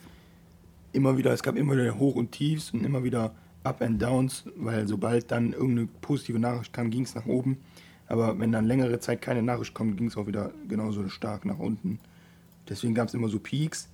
immer 0.92 1.16
wieder, 1.16 1.32
es 1.32 1.42
gab 1.42 1.56
immer 1.56 1.74
wieder 1.74 1.98
Hoch 1.98 2.14
und 2.14 2.32
Tiefs 2.32 2.70
und 2.72 2.84
immer 2.84 3.04
wieder 3.04 3.34
Up 3.64 3.80
and 3.80 4.00
Downs, 4.00 4.44
weil 4.56 4.88
sobald 4.88 5.30
dann 5.30 5.52
irgendeine 5.52 5.88
positive 6.00 6.38
Nachricht 6.38 6.72
kam, 6.72 6.90
ging 6.90 7.04
es 7.04 7.14
nach 7.14 7.26
oben. 7.26 7.58
Aber 8.08 8.38
wenn 8.38 8.52
dann 8.52 8.66
längere 8.66 8.98
Zeit 8.98 9.22
keine 9.22 9.42
Nachricht 9.42 9.74
kommt, 9.74 9.96
ging 9.96 10.08
es 10.08 10.16
auch 10.16 10.26
wieder 10.26 10.50
genauso 10.68 11.08
stark 11.08 11.44
nach 11.44 11.58
unten. 11.58 11.98
Deswegen 12.68 12.94
gab 12.94 13.08
es 13.08 13.14
immer 13.14 13.28
so 13.28 13.38
Peaks. 13.38 13.88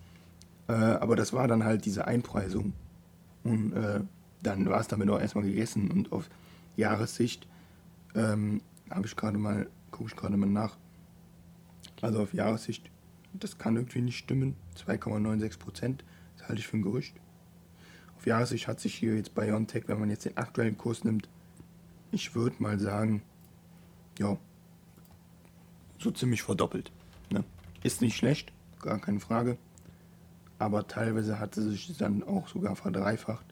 Äh, 0.69 0.73
aber 0.73 1.17
das 1.17 1.33
war 1.33 1.49
dann 1.49 1.65
halt 1.65 1.85
diese 1.85 2.07
Einpreisung. 2.07 2.73
Und 3.45 3.73
äh, 3.73 4.01
dann 4.43 4.69
war 4.69 4.81
es 4.81 4.89
damit 4.89 5.09
auch 5.11 5.21
erstmal 5.21 5.45
gegessen. 5.45 5.91
Und 5.91 6.13
auf 6.13 6.29
Jahressicht 6.77 7.47
ähm, 8.15 8.61
habe 8.91 9.07
ich 9.07 9.17
gerade 9.17 9.39
mal, 9.39 9.69
gucke 9.91 10.11
ich 10.11 10.17
gerade 10.17 10.37
mal 10.37 10.49
nach. 10.49 10.77
Also 12.01 12.21
auf 12.23 12.33
Jahressicht, 12.35 12.91
das 13.33 13.59
kann 13.59 13.77
irgendwie 13.77 14.01
nicht 14.01 14.19
stimmen. 14.19 14.57
2,96 14.77 15.59
Prozent, 15.59 16.05
halte 16.49 16.61
ich 16.61 16.67
für 16.67 16.77
ein 16.77 16.83
Gerücht. 16.83 17.15
Auf 18.17 18.27
Jahressicht 18.27 18.67
hat 18.67 18.81
sich 18.81 18.95
hier 18.95 19.15
jetzt 19.15 19.35
BioNTech, 19.35 19.85
wenn 19.87 20.01
man 20.01 20.11
jetzt 20.11 20.25
den 20.25 20.37
aktuellen 20.37 20.77
Kurs 20.77 21.05
nimmt, 21.05 21.29
ich 22.11 22.35
würde 22.35 22.57
mal 22.59 22.79
sagen, 22.79 23.23
ja, 24.19 24.37
so 25.99 26.11
ziemlich 26.11 26.43
verdoppelt. 26.43 26.91
Ne? 27.31 27.45
Ist 27.83 28.01
nicht 28.01 28.17
schlecht, 28.17 28.53
gar 28.81 28.99
keine 28.99 29.21
Frage. 29.21 29.59
Aber 30.59 30.89
teilweise 30.89 31.39
hat 31.39 31.55
sie 31.55 31.71
sich 31.71 31.97
dann 31.97 32.23
auch 32.23 32.49
sogar 32.49 32.75
verdreifacht. 32.77 33.47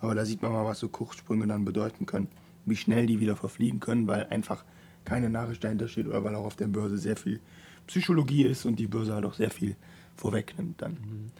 Aber 0.00 0.14
da 0.14 0.24
sieht 0.24 0.42
man 0.42 0.52
mal, 0.52 0.64
was 0.64 0.80
so 0.80 0.88
Kursprünge 0.88 1.46
dann 1.46 1.64
bedeuten 1.64 2.06
können. 2.06 2.28
Wie 2.66 2.76
schnell 2.76 3.06
die 3.06 3.20
wieder 3.20 3.36
verfliegen 3.36 3.80
können, 3.80 4.06
weil 4.06 4.26
einfach 4.26 4.64
keine 5.04 5.30
Nachricht 5.30 5.64
dahinter 5.64 5.88
steht 5.88 6.06
oder 6.06 6.22
weil 6.24 6.34
auch 6.34 6.44
auf 6.44 6.56
der 6.56 6.66
Börse 6.66 6.98
sehr 6.98 7.16
viel 7.16 7.40
Psychologie 7.86 8.44
ist 8.44 8.64
und 8.64 8.76
die 8.76 8.86
Börse 8.86 9.14
halt 9.14 9.24
auch 9.24 9.34
sehr 9.34 9.50
viel 9.50 9.76
vorwegnimmt 10.16 10.80
dann. 10.82 11.32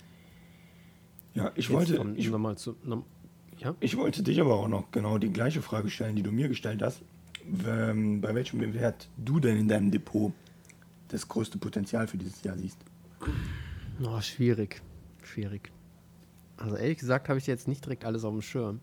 Ja, 1.35 1.51
ich 1.55 1.69
Jetzt 1.69 1.75
wollte, 1.75 1.97
von- 1.97 2.17
ich, 2.17 2.29
nochmal 2.31 2.57
zu, 2.59 2.77
noch, 2.85 3.05
ja? 3.59 3.75
ich 3.81 3.97
wollte 3.97 4.23
dich 4.23 4.41
aber 4.41 4.55
auch 4.57 4.69
noch 4.69 4.91
genau 4.91 5.19
die 5.19 5.33
gleiche 5.33 5.63
Frage 5.63 5.89
stellen, 5.91 6.17
die 6.17 6.23
du 6.23 6.31
mir 6.33 6.49
gestellt 6.49 6.83
hast. 6.83 7.01
Ähm, 7.67 8.21
bei 8.21 8.35
welchem 8.35 8.61
Wert 8.75 9.09
du 9.17 9.41
denn 9.41 9.57
in 9.57 9.69
deinem 9.69 9.91
Depot 9.91 10.33
das 11.09 11.27
größte 11.27 11.59
Potenzial 11.59 12.07
für 12.07 12.17
dieses 12.19 12.43
Jahr 12.43 12.57
siehst? 12.57 12.79
Oh, 14.03 14.21
schwierig. 14.21 14.81
Schwierig. 15.23 15.71
Also 16.57 16.77
ehrlich 16.77 16.99
gesagt 16.99 17.29
habe 17.29 17.39
ich 17.39 17.47
jetzt 17.47 17.67
nicht 17.67 17.85
direkt 17.85 18.05
alles 18.05 18.25
auf 18.25 18.33
dem 18.33 18.43
Schirm. 18.43 18.81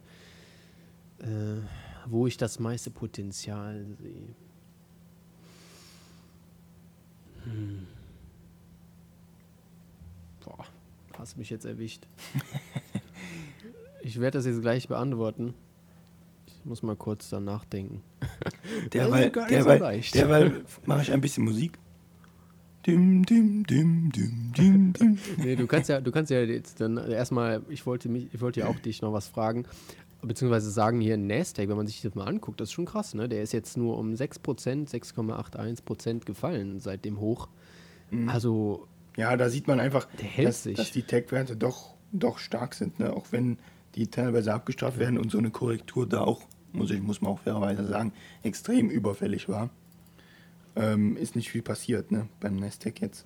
Äh, 1.19 1.61
wo 2.05 2.27
ich 2.27 2.37
das 2.37 2.59
meiste 2.59 2.89
Potenzial 2.89 3.85
sehe. 4.01 4.35
Hm. 7.43 7.85
Boah, 10.43 10.65
hast 11.29 11.37
mich 11.37 11.51
jetzt 11.51 11.65
erwischt. 11.65 12.07
ich 14.01 14.19
werde 14.19 14.39
das 14.39 14.47
jetzt 14.47 14.61
gleich 14.61 14.87
beantworten. 14.87 15.53
Ich 16.47 16.65
muss 16.65 16.81
mal 16.81 16.95
kurz 16.95 17.29
dann 17.29 17.43
nachdenken. 17.43 18.01
Derweil, 18.93 19.25
nicht 19.25 19.35
so 19.35 19.45
derweil, 19.47 20.01
derweil 20.11 20.65
mache 20.87 21.03
ich 21.03 21.11
ein 21.11 21.21
bisschen 21.21 21.45
Musik. 21.45 21.77
Dim, 22.87 23.23
dim, 23.23 23.63
dim, 23.63 24.11
dim, 24.11 24.53
dim, 24.57 24.93
dim. 24.93 25.19
Nee, 25.37 25.55
du 25.55 25.67
kannst 25.67 25.89
ja, 25.89 26.01
du 26.01 26.11
kannst 26.11 26.31
ja 26.31 26.41
jetzt 26.41 26.81
dann 26.81 26.97
erstmal, 26.97 27.61
ich 27.69 27.85
wollte 27.85 28.09
mich, 28.09 28.33
ich 28.33 28.41
wollte 28.41 28.61
ja 28.61 28.67
auch 28.67 28.79
dich 28.79 29.03
noch 29.03 29.13
was 29.13 29.27
fragen, 29.27 29.65
beziehungsweise 30.23 30.71
sagen 30.71 30.99
hier 30.99 31.15
Nasdaq, 31.15 31.69
wenn 31.69 31.77
man 31.77 31.85
sich 31.85 32.01
das 32.01 32.15
mal 32.15 32.25
anguckt, 32.25 32.59
das 32.59 32.69
ist 32.69 32.73
schon 32.73 32.85
krass, 32.85 33.13
ne? 33.13 33.29
Der 33.29 33.43
ist 33.43 33.51
jetzt 33.53 33.77
nur 33.77 33.99
um 33.99 34.13
6%, 34.13 34.89
6,81% 34.89 36.25
gefallen 36.25 36.79
seit 36.79 37.05
dem 37.05 37.19
Hoch. 37.19 37.49
Also, 38.25 38.87
Ja, 39.19 39.35
da 39.35 39.49
sieht 39.49 39.67
man 39.67 39.81
einfach, 39.81 40.07
dass, 40.37 40.63
dass 40.63 40.91
die 40.91 41.03
Tech-Werte 41.03 41.57
doch, 41.57 41.93
doch 42.13 42.39
stark 42.39 42.73
sind. 42.73 42.99
Ne? 42.99 43.11
Auch 43.11 43.33
wenn 43.33 43.57
die 43.95 44.07
teilweise 44.07 44.53
abgestraft 44.53 44.97
werden 44.97 45.17
und 45.17 45.29
so 45.29 45.37
eine 45.37 45.49
Korrektur 45.51 46.07
da 46.07 46.21
auch, 46.21 46.41
muss, 46.71 46.89
ich, 46.89 47.01
muss 47.01 47.19
man 47.19 47.33
auch 47.33 47.39
fairerweise 47.39 47.85
sagen, 47.85 48.13
extrem 48.43 48.89
überfällig 48.89 49.49
war. 49.49 49.71
Ähm, 50.77 51.17
ist 51.17 51.35
nicht 51.35 51.51
viel 51.51 51.61
passiert 51.61 52.13
ne? 52.13 52.29
beim 52.39 52.55
Nasdaq 52.55 53.01
jetzt. 53.01 53.25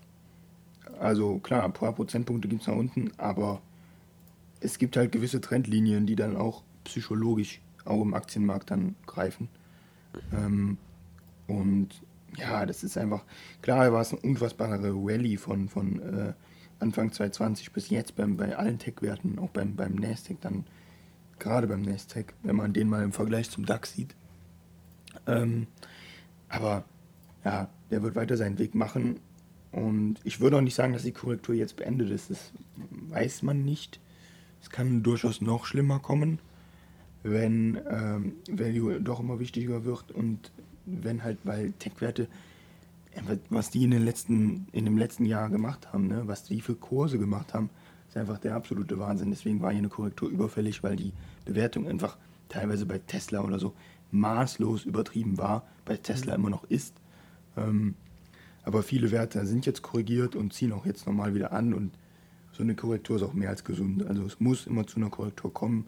Also 0.99 1.37
klar, 1.37 1.63
ein 1.63 1.73
paar 1.73 1.93
Prozentpunkte 1.93 2.47
gibt 2.47 2.63
es 2.63 2.67
nach 2.67 2.75
unten, 2.75 3.11
aber 3.17 3.61
es 4.61 4.79
gibt 4.79 4.97
halt 4.97 5.11
gewisse 5.11 5.41
Trendlinien, 5.41 6.07
die 6.07 6.15
dann 6.15 6.35
auch 6.35 6.63
psychologisch 6.85 7.61
auch 7.85 8.01
im 8.01 8.15
Aktienmarkt 8.15 8.71
dann 8.71 8.95
greifen. 9.05 9.47
Ähm, 10.33 10.79
und 11.45 11.89
ja, 12.37 12.65
das 12.65 12.83
ist 12.83 12.97
einfach, 12.97 13.23
klar 13.61 13.91
war 13.93 14.01
es 14.01 14.11
eine 14.11 14.21
unfassbare 14.21 14.91
Rallye 14.93 15.37
von, 15.37 15.69
von 15.69 15.99
äh, 15.99 16.33
Anfang 16.79 17.11
2020 17.11 17.71
bis 17.71 17.89
jetzt 17.89 18.15
beim, 18.15 18.37
bei 18.37 18.55
allen 18.55 18.79
Tech-Werten, 18.79 19.39
auch 19.39 19.49
beim, 19.49 19.75
beim 19.75 19.95
Nasdaq 19.95 20.41
dann, 20.41 20.65
gerade 21.39 21.67
beim 21.67 21.81
Nasdaq, 21.81 22.33
wenn 22.43 22.55
man 22.55 22.73
den 22.73 22.89
mal 22.89 23.03
im 23.03 23.13
Vergleich 23.13 23.49
zum 23.49 23.65
DAX 23.65 23.93
sieht. 23.93 24.15
Ähm, 25.27 25.67
aber 26.49 26.83
ja, 27.45 27.69
der 27.91 28.03
wird 28.03 28.15
weiter 28.15 28.37
seinen 28.37 28.59
Weg 28.59 28.75
machen. 28.75 29.19
Und 29.71 30.15
ich 30.23 30.39
würde 30.39 30.57
auch 30.57 30.61
nicht 30.61 30.75
sagen, 30.75 30.93
dass 30.93 31.03
die 31.03 31.11
Korrektur 31.11 31.55
jetzt 31.55 31.77
beendet 31.77 32.11
ist. 32.11 32.29
Das 32.29 32.51
weiß 32.91 33.41
man 33.43 33.63
nicht. 33.63 33.99
Es 34.61 34.69
kann 34.69 35.03
durchaus 35.03 35.41
noch 35.41 35.65
schlimmer 35.65 35.99
kommen, 35.99 36.39
wenn 37.23 37.79
ähm, 37.89 38.33
Value 38.49 39.01
doch 39.01 39.19
immer 39.19 39.39
wichtiger 39.39 39.83
wird 39.83 40.11
und 40.11 40.51
wenn 40.85 41.23
halt, 41.23 41.39
weil 41.43 41.71
Tech-Werte, 41.73 42.27
was 43.49 43.69
die 43.69 43.83
in, 43.83 43.91
den 43.91 44.03
letzten, 44.03 44.67
in 44.71 44.85
dem 44.85 44.97
letzten 44.97 45.25
Jahr 45.25 45.49
gemacht 45.49 45.93
haben, 45.93 46.07
ne, 46.07 46.23
was 46.25 46.43
die 46.43 46.61
für 46.61 46.75
Kurse 46.75 47.19
gemacht 47.19 47.53
haben, 47.53 47.69
ist 48.07 48.17
einfach 48.17 48.39
der 48.39 48.55
absolute 48.55 48.97
Wahnsinn. 48.99 49.29
Deswegen 49.29 49.61
war 49.61 49.71
hier 49.71 49.79
eine 49.79 49.89
Korrektur 49.89 50.29
überfällig, 50.29 50.83
weil 50.83 50.95
die 50.95 51.13
Bewertung 51.45 51.87
einfach 51.87 52.17
teilweise 52.49 52.85
bei 52.85 52.99
Tesla 52.99 53.41
oder 53.41 53.59
so 53.59 53.73
maßlos 54.11 54.85
übertrieben 54.85 55.37
war, 55.37 55.63
bei 55.85 55.97
Tesla 55.97 56.35
immer 56.35 56.49
noch 56.49 56.63
ist. 56.65 56.95
Ähm, 57.57 57.95
aber 58.63 58.83
viele 58.83 59.11
Werte 59.11 59.45
sind 59.45 59.65
jetzt 59.65 59.81
korrigiert 59.81 60.35
und 60.35 60.53
ziehen 60.53 60.71
auch 60.71 60.85
jetzt 60.85 61.05
normal 61.05 61.35
wieder 61.35 61.51
an 61.51 61.73
und 61.73 61.91
so 62.53 62.61
eine 62.61 62.75
Korrektur 62.75 63.17
ist 63.17 63.23
auch 63.23 63.33
mehr 63.33 63.49
als 63.49 63.63
gesund. 63.63 64.05
Also 64.05 64.23
es 64.25 64.39
muss 64.39 64.67
immer 64.67 64.85
zu 64.85 64.97
einer 64.97 65.09
Korrektur 65.09 65.51
kommen 65.51 65.87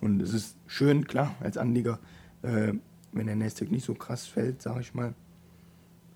und 0.00 0.20
es 0.22 0.32
ist 0.32 0.56
schön, 0.66 1.06
klar, 1.06 1.34
als 1.40 1.58
Anleger, 1.58 1.98
äh, 2.42 2.72
wenn 3.12 3.26
der 3.26 3.36
Nasdaq 3.36 3.70
nicht 3.70 3.84
so 3.84 3.94
krass 3.94 4.26
fällt, 4.26 4.62
sage 4.62 4.80
ich 4.80 4.94
mal, 4.94 5.14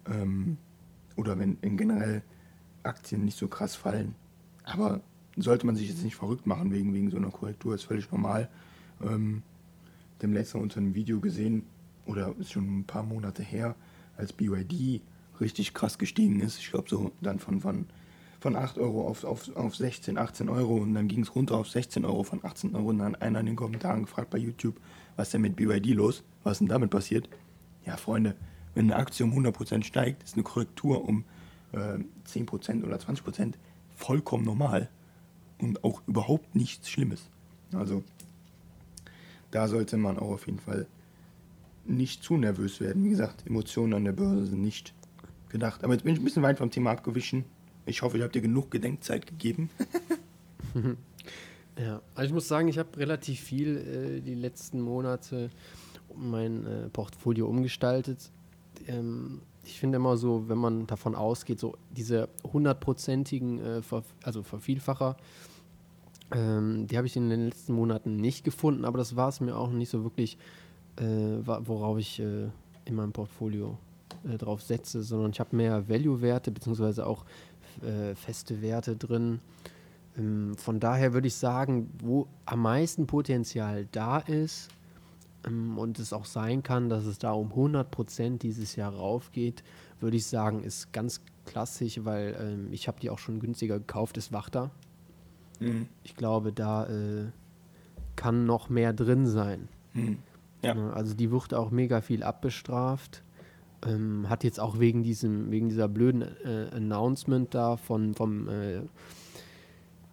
ähm, 0.06 0.58
oder 1.16 1.38
wenn 1.38 1.58
in 1.62 1.76
generell 1.76 2.22
Aktien 2.82 3.24
nicht 3.24 3.38
so 3.38 3.48
krass 3.48 3.74
fallen. 3.74 4.14
Aber 4.64 5.00
sollte 5.36 5.66
man 5.66 5.76
sich 5.76 5.88
jetzt 5.88 6.02
nicht 6.02 6.16
verrückt 6.16 6.46
machen 6.46 6.72
wegen, 6.72 6.94
wegen 6.94 7.10
so 7.10 7.16
einer 7.16 7.30
Korrektur, 7.30 7.74
ist 7.74 7.84
völlig 7.84 8.10
normal. 8.10 8.48
Ähm, 9.02 9.42
dem 10.22 10.32
letzten 10.32 10.58
unter 10.58 10.78
einem 10.78 10.94
Video 10.94 11.20
gesehen, 11.20 11.64
oder 12.06 12.34
ist 12.38 12.52
schon 12.52 12.80
ein 12.80 12.84
paar 12.84 13.02
Monate 13.02 13.42
her, 13.42 13.74
als 14.16 14.32
BYD 14.32 15.02
richtig 15.40 15.72
krass 15.72 15.98
gestiegen 15.98 16.40
ist. 16.40 16.58
Ich 16.58 16.70
glaube 16.70 16.88
so 16.88 17.12
dann 17.20 17.38
von, 17.38 17.60
von, 17.60 17.86
von 18.40 18.56
8 18.56 18.78
Euro 18.78 19.06
auf, 19.06 19.24
auf, 19.24 19.54
auf 19.54 19.76
16, 19.76 20.18
18 20.18 20.48
Euro 20.48 20.76
und 20.76 20.94
dann 20.94 21.08
ging 21.08 21.22
es 21.22 21.34
runter 21.34 21.56
auf 21.56 21.68
16 21.68 22.04
Euro 22.04 22.22
von 22.22 22.40
18 22.42 22.74
Euro 22.74 22.88
und 22.88 22.98
dann 22.98 23.14
einer 23.14 23.40
in 23.40 23.46
den 23.46 23.56
Kommentaren 23.56 24.02
gefragt 24.02 24.30
bei 24.30 24.38
YouTube, 24.38 24.80
was 25.16 25.28
ist 25.28 25.34
denn 25.34 25.42
mit 25.42 25.56
BYD 25.56 25.88
los? 25.88 26.24
Was 26.42 26.52
ist 26.52 26.58
denn 26.60 26.68
damit 26.68 26.90
passiert? 26.90 27.28
Ja, 27.84 27.96
Freunde, 27.96 28.34
wenn 28.74 28.86
eine 28.90 28.96
Aktie 28.96 29.24
um 29.24 29.32
100% 29.32 29.84
steigt, 29.84 30.22
ist 30.22 30.34
eine 30.34 30.42
Korrektur 30.42 31.06
um 31.06 31.24
äh, 31.72 31.98
10% 32.26 32.84
oder 32.84 32.96
20% 32.96 33.54
vollkommen 33.94 34.44
normal 34.44 34.88
und 35.58 35.84
auch 35.84 36.00
überhaupt 36.06 36.54
nichts 36.54 36.88
Schlimmes. 36.88 37.28
Also 37.74 38.02
da 39.50 39.68
sollte 39.68 39.98
man 39.98 40.18
auch 40.18 40.30
auf 40.30 40.46
jeden 40.46 40.60
Fall 40.60 40.86
nicht 41.84 42.22
zu 42.22 42.36
nervös 42.36 42.80
werden. 42.80 43.04
Wie 43.04 43.10
gesagt, 43.10 43.46
Emotionen 43.46 43.94
an 43.94 44.04
der 44.04 44.12
Börse 44.12 44.46
sind 44.46 44.62
nicht 44.62 44.94
gedacht. 45.48 45.84
Aber 45.84 45.92
jetzt 45.92 46.04
bin 46.04 46.14
ich 46.14 46.20
ein 46.20 46.24
bisschen 46.24 46.42
weit 46.42 46.58
vom 46.58 46.70
Thema 46.70 46.92
abgewichen. 46.92 47.44
Ich 47.90 48.02
hoffe, 48.02 48.18
ihr 48.18 48.24
habt 48.24 48.36
dir 48.36 48.40
genug 48.40 48.70
Gedenkzeit 48.70 49.26
gegeben. 49.26 49.68
ja, 51.76 52.00
also 52.14 52.26
ich 52.28 52.32
muss 52.32 52.46
sagen, 52.46 52.68
ich 52.68 52.78
habe 52.78 52.96
relativ 52.96 53.40
viel 53.40 53.76
äh, 53.76 54.20
die 54.20 54.34
letzten 54.34 54.80
Monate 54.80 55.50
mein 56.16 56.66
äh, 56.66 56.88
Portfolio 56.88 57.48
umgestaltet. 57.48 58.30
Ähm, 58.86 59.42
ich 59.64 59.80
finde 59.80 59.96
immer 59.96 60.16
so, 60.16 60.48
wenn 60.48 60.58
man 60.58 60.86
davon 60.86 61.16
ausgeht, 61.16 61.58
so 61.58 61.76
diese 61.90 62.28
hundertprozentigen, 62.52 63.58
äh, 63.58 63.82
Ver 63.82 64.04
also 64.22 64.44
Vervielfacher, 64.44 65.16
ähm, 66.30 66.86
die 66.86 66.96
habe 66.96 67.08
ich 67.08 67.16
in 67.16 67.28
den 67.28 67.46
letzten 67.46 67.72
Monaten 67.72 68.16
nicht 68.16 68.44
gefunden, 68.44 68.84
aber 68.84 68.98
das 68.98 69.16
war 69.16 69.28
es 69.28 69.40
mir 69.40 69.56
auch 69.56 69.70
nicht 69.70 69.90
so 69.90 70.04
wirklich, 70.04 70.38
äh, 70.96 71.04
worauf 71.44 71.98
ich 71.98 72.20
äh, 72.20 72.50
in 72.84 72.94
meinem 72.94 73.12
Portfolio 73.12 73.78
äh, 74.28 74.36
drauf 74.36 74.62
setze, 74.62 75.02
sondern 75.02 75.30
ich 75.30 75.40
habe 75.40 75.56
mehr 75.56 75.88
Value-Werte 75.88 76.50
beziehungsweise 76.50 77.06
auch 77.06 77.24
äh, 77.82 78.14
feste 78.14 78.62
Werte 78.62 78.96
drin. 78.96 79.40
Ähm, 80.16 80.56
von 80.56 80.80
daher 80.80 81.12
würde 81.12 81.28
ich 81.28 81.36
sagen, 81.36 81.90
wo 82.02 82.26
am 82.46 82.62
meisten 82.62 83.06
Potenzial 83.06 83.86
da 83.92 84.18
ist 84.18 84.68
ähm, 85.46 85.78
und 85.78 85.98
es 85.98 86.12
auch 86.12 86.24
sein 86.24 86.62
kann, 86.62 86.88
dass 86.88 87.04
es 87.04 87.18
da 87.18 87.32
um 87.32 87.52
100% 87.52 88.38
dieses 88.38 88.76
Jahr 88.76 88.94
raufgeht, 88.94 89.62
würde 90.00 90.16
ich 90.16 90.26
sagen, 90.26 90.62
ist 90.62 90.92
ganz 90.92 91.20
klassisch, 91.46 92.04
weil 92.04 92.36
ähm, 92.40 92.72
ich 92.72 92.88
habe 92.88 93.00
die 93.00 93.10
auch 93.10 93.18
schon 93.18 93.40
günstiger 93.40 93.78
gekauft, 93.78 94.16
ist 94.16 94.32
Wachter. 94.32 94.70
Mhm. 95.58 95.88
Ich 96.04 96.16
glaube, 96.16 96.52
da 96.52 96.86
äh, 96.86 97.26
kann 98.16 98.46
noch 98.46 98.68
mehr 98.68 98.92
drin 98.92 99.26
sein. 99.26 99.68
Mhm. 99.94 100.18
Ja. 100.62 100.74
Ne, 100.74 100.92
also 100.92 101.14
die 101.14 101.30
wird 101.30 101.54
auch 101.54 101.70
mega 101.70 102.00
viel 102.00 102.22
abbestraft. 102.22 103.22
Ähm, 103.86 104.28
hat 104.28 104.44
jetzt 104.44 104.60
auch 104.60 104.78
wegen 104.78 105.02
diesem, 105.02 105.50
wegen 105.50 105.68
dieser 105.68 105.88
blöden 105.88 106.22
äh, 106.22 106.68
Announcement 106.74 107.54
da 107.54 107.76
von 107.76 108.14
vom 108.14 108.48
äh, 108.48 108.82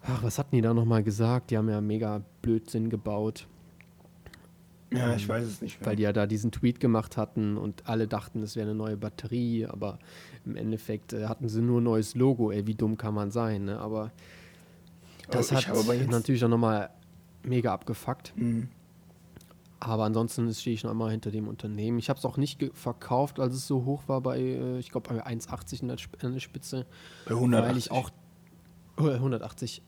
ach, 0.02 0.22
was 0.22 0.38
hatten 0.38 0.56
die 0.56 0.62
da 0.62 0.74
nochmal 0.74 1.02
gesagt? 1.02 1.50
Die 1.50 1.58
haben 1.58 1.68
ja 1.68 1.80
mega 1.80 2.22
Blödsinn 2.42 2.88
gebaut. 2.90 3.46
Ja, 4.90 5.14
ich 5.14 5.24
ähm, 5.24 5.28
weiß 5.28 5.44
es 5.44 5.60
nicht 5.60 5.80
mehr. 5.80 5.86
Weil 5.86 5.96
die 5.96 6.02
ja 6.04 6.12
da 6.12 6.26
diesen 6.26 6.50
Tweet 6.50 6.80
gemacht 6.80 7.16
hatten 7.16 7.56
und 7.56 7.86
alle 7.86 8.08
dachten, 8.08 8.42
es 8.42 8.56
wäre 8.56 8.68
eine 8.68 8.74
neue 8.74 8.96
Batterie, 8.96 9.66
aber 9.66 9.98
im 10.46 10.56
Endeffekt 10.56 11.12
äh, 11.12 11.26
hatten 11.26 11.48
sie 11.48 11.60
nur 11.60 11.80
ein 11.80 11.84
neues 11.84 12.14
Logo. 12.14 12.50
Ey, 12.50 12.66
wie 12.66 12.74
dumm 12.74 12.96
kann 12.96 13.14
man 13.14 13.30
sein, 13.30 13.66
ne? 13.66 13.78
Aber 13.78 14.12
das 15.30 15.52
hat 15.52 15.68
natürlich 16.08 16.42
auch 16.42 16.48
nochmal 16.48 16.88
mega 17.42 17.72
abgefuckt. 17.72 18.32
Mhm. 18.36 18.68
Aber 19.80 20.04
ansonsten 20.04 20.52
stehe 20.52 20.74
ich 20.74 20.82
noch 20.82 20.90
immer 20.90 21.10
hinter 21.10 21.30
dem 21.30 21.46
Unternehmen. 21.46 21.98
Ich 21.98 22.08
habe 22.08 22.18
es 22.18 22.24
auch 22.24 22.36
nicht 22.36 22.64
verkauft, 22.74 23.38
als 23.38 23.54
es 23.54 23.66
so 23.66 23.84
hoch 23.84 24.02
war 24.06 24.20
bei, 24.20 24.38
äh, 24.38 24.78
ich 24.78 24.90
glaube, 24.90 25.08
bei 25.08 25.24
1,80 25.24 25.82
in, 25.82 25.90
in 25.90 26.32
der 26.34 26.40
Spitze. 26.40 26.86
Bei 27.26 27.34
180. 27.34 27.68
Weil 27.68 27.78
ich 27.78 27.90
auch, 27.90 28.10
180, 28.96 29.82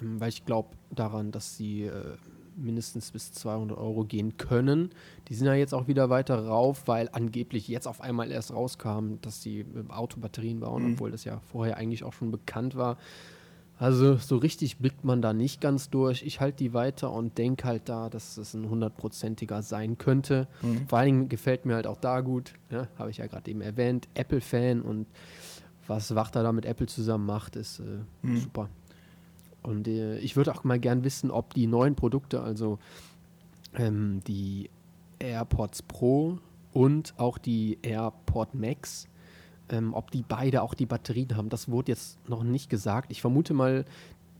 ähm, 0.00 0.20
weil 0.20 0.28
ich 0.28 0.44
glaube 0.44 0.68
daran, 0.90 1.32
dass 1.32 1.56
sie 1.56 1.84
äh, 1.84 2.16
mindestens 2.56 3.10
bis 3.10 3.32
200 3.32 3.76
Euro 3.78 4.04
gehen 4.04 4.36
können. 4.36 4.90
Die 5.28 5.34
sind 5.34 5.46
ja 5.46 5.54
jetzt 5.54 5.74
auch 5.74 5.88
wieder 5.88 6.10
weiter 6.10 6.46
rauf, 6.46 6.82
weil 6.86 7.08
angeblich 7.12 7.68
jetzt 7.68 7.86
auf 7.86 8.00
einmal 8.00 8.30
erst 8.30 8.52
rauskam, 8.52 9.16
dass 9.22 9.42
sie 9.42 9.64
Autobatterien 9.88 10.60
bauen, 10.60 10.84
mhm. 10.84 10.92
obwohl 10.94 11.10
das 11.10 11.24
ja 11.24 11.40
vorher 11.52 11.76
eigentlich 11.76 12.04
auch 12.04 12.12
schon 12.12 12.30
bekannt 12.30 12.76
war. 12.76 12.96
Also 13.78 14.16
so 14.16 14.38
richtig 14.38 14.78
blickt 14.78 15.04
man 15.04 15.20
da 15.20 15.34
nicht 15.34 15.60
ganz 15.60 15.90
durch. 15.90 16.22
Ich 16.22 16.40
halte 16.40 16.58
die 16.58 16.72
weiter 16.72 17.12
und 17.12 17.36
denke 17.36 17.64
halt 17.64 17.88
da, 17.90 18.08
dass 18.08 18.38
es 18.38 18.54
ein 18.54 18.70
hundertprozentiger 18.70 19.62
sein 19.62 19.98
könnte. 19.98 20.48
Mhm. 20.62 20.88
Vor 20.88 20.98
allen 20.98 21.06
Dingen 21.06 21.28
gefällt 21.28 21.66
mir 21.66 21.74
halt 21.74 21.86
auch 21.86 21.98
da 21.98 22.22
gut, 22.22 22.54
ja, 22.70 22.88
habe 22.98 23.10
ich 23.10 23.18
ja 23.18 23.26
gerade 23.26 23.50
eben 23.50 23.60
erwähnt, 23.60 24.08
Apple-Fan 24.14 24.80
und 24.80 25.06
was 25.86 26.14
Wachter 26.14 26.42
da 26.42 26.52
mit 26.52 26.64
Apple 26.64 26.86
zusammen 26.86 27.26
macht, 27.26 27.54
ist 27.54 27.80
äh, 27.80 27.98
mhm. 28.22 28.38
super. 28.38 28.68
Und 29.62 29.88
äh, 29.88 30.18
ich 30.18 30.36
würde 30.36 30.54
auch 30.54 30.64
mal 30.64 30.78
gern 30.78 31.04
wissen, 31.04 31.30
ob 31.30 31.52
die 31.52 31.66
neuen 31.66 31.96
Produkte, 31.96 32.40
also 32.42 32.78
ähm, 33.74 34.20
die 34.26 34.70
AirPods 35.18 35.82
Pro 35.82 36.38
und 36.72 37.14
auch 37.18 37.36
die 37.36 37.78
AirPod 37.82 38.54
Max, 38.54 39.06
ähm, 39.70 39.94
ob 39.94 40.10
die 40.10 40.22
beide 40.26 40.62
auch 40.62 40.74
die 40.74 40.86
Batterien 40.86 41.36
haben, 41.36 41.48
das 41.48 41.68
wurde 41.68 41.92
jetzt 41.92 42.18
noch 42.28 42.42
nicht 42.42 42.70
gesagt. 42.70 43.10
Ich 43.10 43.20
vermute 43.20 43.54
mal, 43.54 43.84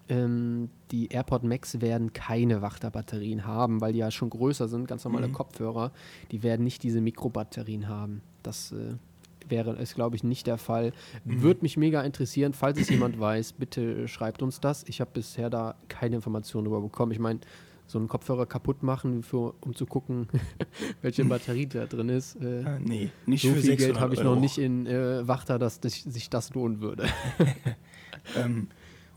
ähm, 0.08 0.70
die 0.92 1.08
AirPod 1.08 1.42
Max 1.42 1.80
werden 1.80 2.12
keine 2.12 2.62
Wachterbatterien 2.62 3.44
haben, 3.44 3.80
weil 3.80 3.92
die 3.92 3.98
ja 3.98 4.10
schon 4.10 4.30
größer 4.30 4.68
sind, 4.68 4.86
ganz 4.86 5.04
normale 5.04 5.28
mhm. 5.28 5.32
Kopfhörer. 5.32 5.92
Die 6.30 6.42
werden 6.42 6.62
nicht 6.62 6.82
diese 6.82 7.00
Mikrobatterien 7.00 7.88
haben. 7.88 8.22
Das 8.42 8.72
äh, 8.72 8.94
wäre 9.48 9.76
es, 9.76 9.94
glaube 9.94 10.16
ich, 10.16 10.24
nicht 10.24 10.46
der 10.46 10.58
Fall. 10.58 10.92
Mhm. 11.24 11.42
Würde 11.42 11.62
mich 11.62 11.76
mega 11.76 12.02
interessieren, 12.02 12.52
falls 12.52 12.78
es 12.78 12.88
jemand 12.88 13.18
weiß, 13.18 13.54
bitte 13.54 14.06
schreibt 14.08 14.42
uns 14.42 14.60
das. 14.60 14.84
Ich 14.84 15.00
habe 15.00 15.10
bisher 15.12 15.50
da 15.50 15.74
keine 15.88 16.16
Informationen 16.16 16.66
darüber 16.66 16.82
bekommen. 16.82 17.12
Ich 17.12 17.18
meine, 17.18 17.40
so 17.86 17.98
einen 17.98 18.08
Kopfhörer 18.08 18.46
kaputt 18.46 18.82
machen, 18.82 19.22
für, 19.22 19.54
um 19.60 19.74
zu 19.74 19.86
gucken, 19.86 20.28
welche 21.02 21.24
Batterie 21.24 21.66
da 21.66 21.86
drin 21.86 22.08
ist. 22.08 22.36
Äh, 22.36 22.64
ah, 22.64 22.78
nee, 22.80 23.10
nicht 23.26 23.42
so 23.42 23.54
für 23.54 23.60
viel 23.60 23.76
Geld 23.76 24.00
habe 24.00 24.14
ich 24.14 24.22
noch 24.22 24.38
nicht 24.38 24.58
in 24.58 24.86
äh, 24.86 25.26
Wachter, 25.26 25.58
dass 25.58 25.80
das, 25.80 26.02
sich 26.02 26.28
das 26.28 26.52
lohnen 26.54 26.80
würde. 26.80 27.06
ähm, 28.36 28.68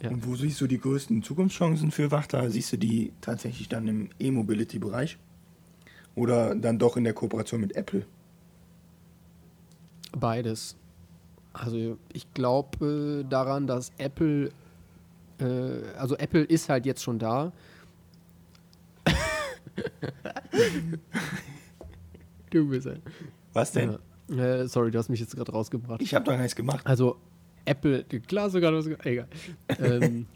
ja. 0.02 0.12
Und 0.12 0.26
wo 0.26 0.36
siehst 0.36 0.62
du 0.62 0.68
die 0.68 0.80
größten 0.80 1.24
Zukunftschancen 1.24 1.92
für 1.92 2.12
Wachter? 2.12 2.50
Siehst 2.50 2.72
du 2.72 2.78
die 2.78 3.12
tatsächlich 3.22 3.68
dann 3.68 3.88
im 3.88 4.10
E-Mobility-Bereich? 4.20 5.18
Oder 6.16 6.56
dann 6.56 6.80
doch 6.80 6.96
in 6.96 7.04
der 7.04 7.14
Kooperation 7.14 7.62
mit 7.62 7.76
Apple? 7.76 8.06
Beides. 10.18 10.76
Also 11.54 11.98
ich 12.14 12.32
glaube 12.34 13.24
äh, 13.26 13.30
daran, 13.30 13.68
dass 13.68 13.92
Apple, 13.98 14.52
äh, 15.40 15.46
also 15.98 16.16
Apple 16.18 16.44
ist 16.44 16.70
halt 16.70 16.86
jetzt 16.86 17.04
schon 17.04 17.20
da 17.20 17.52
du 22.50 22.70
bist 22.70 22.88
ein. 22.88 23.02
Was 23.54 23.72
denn? 23.72 23.98
Äh, 24.30 24.68
sorry, 24.68 24.92
du 24.92 25.00
hast 25.00 25.10
mich 25.10 25.20
jetzt 25.20 25.36
gerade 25.36 25.52
rausgebracht. 25.52 26.02
Ich 26.02 26.14
habe 26.14 26.26
doch 26.26 26.38
nichts 26.38 26.56
gemacht. 26.56 26.86
Also, 26.86 27.18
Apple, 27.66 28.04
klar 28.04 28.50
sogar, 28.50 28.74
was, 28.74 28.88
egal. 28.88 29.28
ähm, 29.80 30.28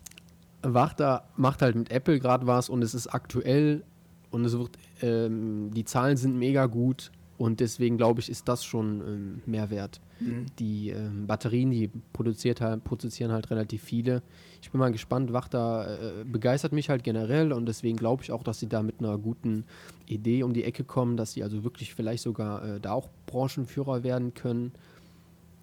Wachter 0.62 1.28
macht 1.36 1.62
halt 1.62 1.76
mit 1.76 1.92
Apple 1.92 2.20
gerade 2.20 2.48
was 2.48 2.70
und 2.70 2.84
es 2.84 2.94
ist 2.94 3.08
aktuell 3.08 3.84
und 4.32 4.46
es 4.46 4.58
wird, 4.58 4.72
ähm, 5.02 5.72
die 5.74 5.86
Zahlen 5.86 6.18
sind 6.18 6.38
mega 6.38 6.66
gut 6.66 7.12
und 7.44 7.60
deswegen 7.60 7.98
glaube 7.98 8.22
ich, 8.22 8.30
ist 8.30 8.48
das 8.48 8.64
schon 8.64 9.02
ähm, 9.02 9.42
Mehrwert. 9.46 10.00
Mhm. 10.22 10.46
Die 10.60 10.92
ähm, 10.92 11.28
Batterien, 11.28 11.72
die 11.72 11.92
produziert 12.14 12.62
halt, 12.62 12.86
produzieren 12.86 13.34
halt 13.34 13.52
relativ 13.52 13.84
viele. 13.84 14.24
Ich 14.62 14.72
bin 14.72 14.80
mal 14.80 14.94
gespannt, 14.94 15.34
Wachter 15.34 16.22
äh, 16.22 16.24
begeistert 16.24 16.72
mich 16.72 16.88
halt 16.88 17.04
generell 17.04 17.52
und 17.52 17.66
deswegen 17.66 17.98
glaube 17.98 18.24
ich 18.24 18.32
auch, 18.32 18.44
dass 18.44 18.62
sie 18.62 18.70
da 18.70 18.82
mit 18.82 19.00
einer 19.00 19.18
guten 19.18 19.66
Idee 20.06 20.44
um 20.44 20.54
die 20.54 20.64
Ecke 20.64 20.86
kommen, 20.86 21.18
dass 21.18 21.34
sie 21.34 21.44
also 21.44 21.66
wirklich 21.66 21.94
vielleicht 21.94 22.24
sogar 22.24 22.64
äh, 22.64 22.80
da 22.80 22.94
auch 22.94 23.10
Branchenführer 23.26 24.06
werden 24.06 24.34
können. 24.34 24.72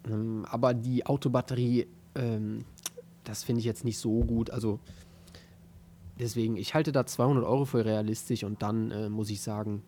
Ähm, 0.07 0.45
aber 0.47 0.75
die 0.75 1.07
Autobatterie, 1.07 1.87
ähm, 2.13 2.59
das 3.23 3.43
finde 3.43 3.57
ich 3.57 3.65
jetzt 3.65 3.85
nicht 3.85 3.97
so 3.97 4.19
gut. 4.19 4.51
Also 4.51 4.79
deswegen, 6.19 6.57
ich 6.57 6.75
halte 6.75 6.91
da 6.91 7.07
200 7.07 7.43
Euro 7.43 7.65
für 7.65 7.83
realistisch 7.85 8.43
und 8.43 8.61
dann 8.61 8.91
äh, 8.91 9.09
muss 9.09 9.31
ich 9.31 9.41
sagen, 9.41 9.81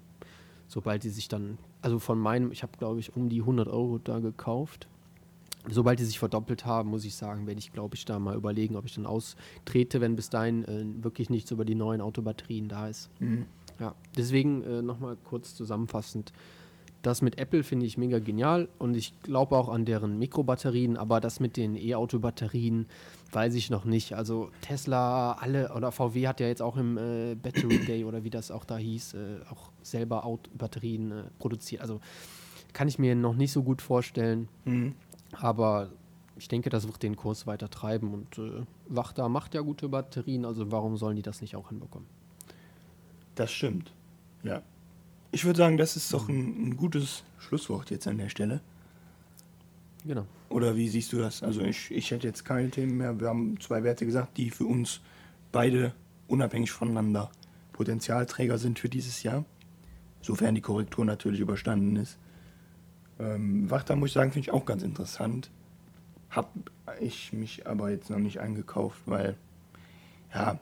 sobald 0.68 1.04
die 1.04 1.10
sich 1.10 1.28
dann, 1.28 1.58
also 1.82 2.00
von 2.00 2.20
meinem, 2.20 2.52
ich 2.52 2.64
habe 2.64 2.78
glaube 2.78 3.00
ich 3.00 3.16
um 3.16 3.30
die 3.30 3.42
100 3.42 3.68
Euro 3.68 4.00
da 4.04 4.20
gekauft. 4.20 4.88
Sobald 5.70 5.98
die 6.00 6.04
sich 6.04 6.20
verdoppelt 6.20 6.66
haben, 6.66 6.90
muss 6.90 7.06
ich 7.06 7.16
sagen, 7.16 7.48
werde 7.48 7.60
ich 7.60 7.72
glaube 7.72 7.96
ich 7.96 8.04
da 8.04 8.20
mal 8.20 8.36
überlegen, 8.36 8.76
ob 8.76 8.86
ich 8.86 8.96
dann 8.96 9.06
austrete, 9.06 10.02
wenn 10.02 10.18
bis 10.18 10.30
dahin 10.30 10.66
äh, 10.66 10.84
wirklich 11.04 11.30
nichts 11.30 11.52
über 11.52 11.64
die 11.64 11.76
neuen 11.76 12.02
Autobatterien 12.02 12.68
da 12.68 12.90
ist. 12.90 13.10
Mhm. 13.20 13.46
Ja, 13.80 13.96
deswegen 14.18 14.64
äh, 14.64 14.82
nochmal 14.82 15.18
kurz 15.24 15.56
zusammenfassend. 15.56 16.34
Das 17.02 17.22
mit 17.22 17.38
Apple 17.38 17.64
finde 17.64 17.86
ich 17.86 17.98
mega 17.98 18.20
genial 18.20 18.70
und 18.80 18.96
ich 18.96 19.20
glaube 19.24 19.58
auch 19.58 19.68
an 19.68 19.84
deren 19.84 20.20
Mikrobatterien, 20.20 20.96
aber 20.96 21.20
das 21.20 21.42
mit 21.42 21.58
den 21.58 21.76
E-Auto-Batterien 21.76 22.88
weiß 23.34 23.56
ich 23.56 23.70
noch 23.70 23.86
nicht. 23.86 24.14
Also 24.14 24.52
Tesla, 24.62 25.34
alle 25.34 25.74
oder 25.74 25.92
VW 25.92 26.28
hat 26.28 26.40
ja 26.40 26.48
jetzt 26.48 26.62
auch 26.62 26.78
im 26.78 26.98
äh, 26.98 27.36
Battery 27.36 27.80
Day 27.86 28.04
oder 28.06 28.24
wie 28.24 28.30
das 28.30 28.52
auch 28.52 28.66
da 28.66 28.78
hieß, 28.78 29.14
äh, 29.16 29.40
auch 29.50 29.72
selber 29.82 30.26
Auto 30.26 30.50
Batterien 30.58 31.12
äh, 31.12 31.24
produziert. 31.40 31.82
Also 31.82 32.00
kann 32.74 32.88
ich 32.88 33.00
mir 33.00 33.16
noch 33.16 33.36
nicht 33.36 33.52
so 33.52 33.64
gut 33.64 33.82
vorstellen, 33.82 34.48
Mhm. 34.66 34.96
aber 35.32 35.90
ich 36.38 36.48
denke, 36.48 36.70
das 36.72 36.88
wird 36.88 37.04
den 37.04 37.16
Kurs 37.16 37.46
weiter 37.46 37.70
treiben 37.70 38.14
und 38.14 38.38
äh, 38.40 38.64
Wachta 38.88 39.30
macht 39.30 39.54
ja 39.54 39.62
gute 39.62 39.90
Batterien, 39.90 40.46
also 40.46 40.72
warum 40.72 40.98
sollen 40.98 41.16
die 41.16 41.22
das 41.22 41.42
nicht 41.42 41.56
auch 41.56 41.70
hinbekommen? 41.70 42.08
Das 43.36 43.52
stimmt. 43.52 43.92
Ja. 44.44 44.62
Ich 45.32 45.46
würde 45.46 45.58
sagen, 45.58 45.78
das 45.78 45.96
ist 45.96 46.12
doch 46.14 46.28
ein, 46.30 46.70
ein 46.70 46.78
gutes 46.78 47.24
Schlusswort 47.40 47.90
jetzt 47.92 48.08
an 48.08 48.18
der 48.18 48.30
Stelle. 48.30 48.62
Genau. 50.06 50.26
Oder 50.54 50.76
wie 50.76 50.88
siehst 50.88 51.12
du 51.12 51.18
das? 51.18 51.42
Also 51.42 51.62
ich, 51.62 51.90
ich 51.90 52.12
hätte 52.12 52.28
jetzt 52.28 52.46
keine 52.46 52.70
Themen 52.70 52.98
mehr. 52.98 53.20
Wir 53.20 53.28
haben 53.28 53.60
zwei 53.60 53.84
Werte 53.84 54.06
gesagt, 54.06 54.38
die 54.38 54.52
für 54.52 54.66
uns 54.66 55.02
beide 55.52 55.94
unabhängig 56.28 56.72
voneinander 56.72 57.32
Potenzialträger 57.72 58.60
sind 58.60 58.78
für 58.78 58.88
dieses 58.88 59.24
Jahr. 59.24 59.46
Sofern 60.22 60.54
die 60.54 60.62
Korrektur 60.62 61.06
natürlich 61.06 61.40
überstanden 61.40 61.96
ist. 61.96 62.20
Ähm, 63.20 63.68
Wachter 63.72 63.96
muss 63.96 64.10
ich 64.10 64.14
sagen, 64.14 64.32
finde 64.32 64.48
ich 64.48 64.54
auch 64.54 64.66
ganz 64.66 64.84
interessant. 64.84 65.50
Hab 66.30 66.52
ich 67.02 67.34
mich 67.34 67.66
aber 67.66 67.90
jetzt 67.90 68.12
noch 68.12 68.20
nicht 68.20 68.40
eingekauft, 68.40 69.02
weil 69.08 69.36
ja, 70.36 70.60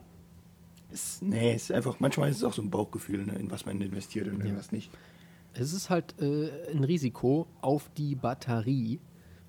es, 0.90 1.20
nee, 1.20 1.52
es 1.52 1.64
ist 1.64 1.72
einfach, 1.72 2.00
manchmal 2.00 2.30
ist 2.30 2.38
es 2.38 2.44
auch 2.44 2.54
so 2.54 2.62
ein 2.62 2.70
Bauchgefühl, 2.70 3.26
ne, 3.26 3.34
in 3.34 3.50
was 3.50 3.66
man 3.66 3.78
investiert 3.82 4.26
und 4.28 4.40
in 4.40 4.48
Ja. 4.52 4.56
was 4.56 4.72
nicht. 4.72 4.90
Es 5.52 5.74
ist 5.74 5.90
halt 5.90 6.14
äh, 6.18 6.48
ein 6.70 6.82
Risiko 6.82 7.46
auf 7.60 7.90
die 7.94 8.14
Batterie, 8.14 9.00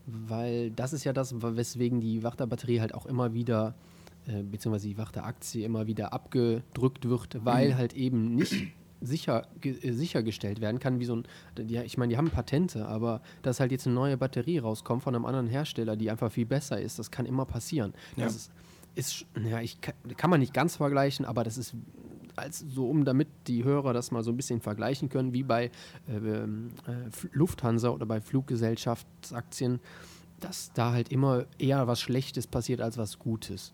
weil 0.05 0.71
das 0.71 0.93
ist 0.93 1.03
ja 1.03 1.13
das, 1.13 1.33
weswegen 1.41 1.99
die 1.99 2.23
Wachterbatterie 2.23 2.81
halt 2.81 2.93
auch 2.93 3.05
immer 3.05 3.33
wieder, 3.33 3.75
äh, 4.27 4.43
beziehungsweise 4.43 4.87
die 4.87 4.97
Wachteraktie 4.97 5.63
immer 5.63 5.87
wieder 5.87 6.13
abgedrückt 6.13 7.07
wird, 7.07 7.45
weil 7.45 7.77
halt 7.77 7.93
eben 7.93 8.35
nicht 8.35 8.73
sicher, 9.01 9.47
äh, 9.61 9.91
sichergestellt 9.91 10.61
werden 10.61 10.79
kann, 10.79 10.99
wie 10.99 11.05
so 11.05 11.17
ein, 11.17 11.23
die, 11.57 11.77
ich 11.77 11.97
meine, 11.97 12.11
die 12.11 12.17
haben 12.17 12.29
Patente, 12.29 12.87
aber 12.87 13.21
dass 13.41 13.59
halt 13.59 13.71
jetzt 13.71 13.85
eine 13.85 13.95
neue 13.95 14.17
Batterie 14.17 14.59
rauskommt 14.59 15.03
von 15.03 15.15
einem 15.15 15.25
anderen 15.25 15.47
Hersteller, 15.47 15.95
die 15.95 16.09
einfach 16.09 16.31
viel 16.31 16.45
besser 16.45 16.79
ist, 16.79 16.99
das 16.99 17.11
kann 17.11 17.25
immer 17.25 17.45
passieren. 17.45 17.93
Ja. 18.15 18.25
Das 18.25 18.35
ist, 18.35 18.51
ist, 18.95 19.25
ja, 19.49 19.59
ich 19.59 19.81
kann, 19.81 19.95
kann 20.17 20.29
man 20.29 20.39
nicht 20.39 20.53
ganz 20.53 20.77
vergleichen, 20.77 21.25
aber 21.25 21.43
das 21.43 21.57
ist 21.57 21.75
als 22.35 22.59
so 22.59 22.89
um 22.89 23.05
damit 23.05 23.27
die 23.47 23.63
Hörer 23.63 23.93
das 23.93 24.11
mal 24.11 24.23
so 24.23 24.31
ein 24.31 24.37
bisschen 24.37 24.61
vergleichen 24.61 25.09
können, 25.09 25.33
wie 25.33 25.43
bei 25.43 25.65
äh, 26.07 26.15
ähm, 26.15 26.71
äh, 26.87 27.27
Lufthansa 27.31 27.89
oder 27.89 28.05
bei 28.05 28.21
Fluggesellschaftsaktien, 28.21 29.79
dass 30.39 30.71
da 30.73 30.91
halt 30.91 31.11
immer 31.11 31.45
eher 31.57 31.87
was 31.87 32.01
Schlechtes 32.01 32.47
passiert 32.47 32.81
als 32.81 32.97
was 32.97 33.19
Gutes. 33.19 33.73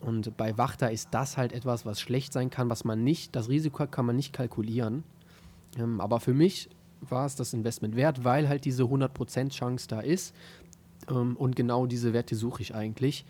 Und 0.00 0.36
bei 0.36 0.56
Wachter 0.56 0.90
ist 0.90 1.08
das 1.10 1.36
halt 1.36 1.52
etwas, 1.52 1.84
was 1.84 2.00
schlecht 2.00 2.32
sein 2.32 2.48
kann, 2.48 2.70
was 2.70 2.84
man 2.84 3.04
nicht, 3.04 3.36
das 3.36 3.48
Risiko 3.48 3.86
kann 3.86 4.06
man 4.06 4.16
nicht 4.16 4.32
kalkulieren. 4.32 5.04
Ähm, 5.78 6.00
aber 6.00 6.20
für 6.20 6.32
mich 6.32 6.70
war 7.00 7.26
es 7.26 7.36
das 7.36 7.52
Investment 7.52 7.96
wert, 7.96 8.24
weil 8.24 8.48
halt 8.48 8.64
diese 8.64 8.84
100% 8.84 9.50
Chance 9.50 9.88
da 9.88 10.00
ist. 10.00 10.34
Ähm, 11.08 11.36
und 11.36 11.56
genau 11.56 11.86
diese 11.86 12.12
Werte 12.12 12.34
suche 12.34 12.62
ich 12.62 12.74
eigentlich. 12.74 13.24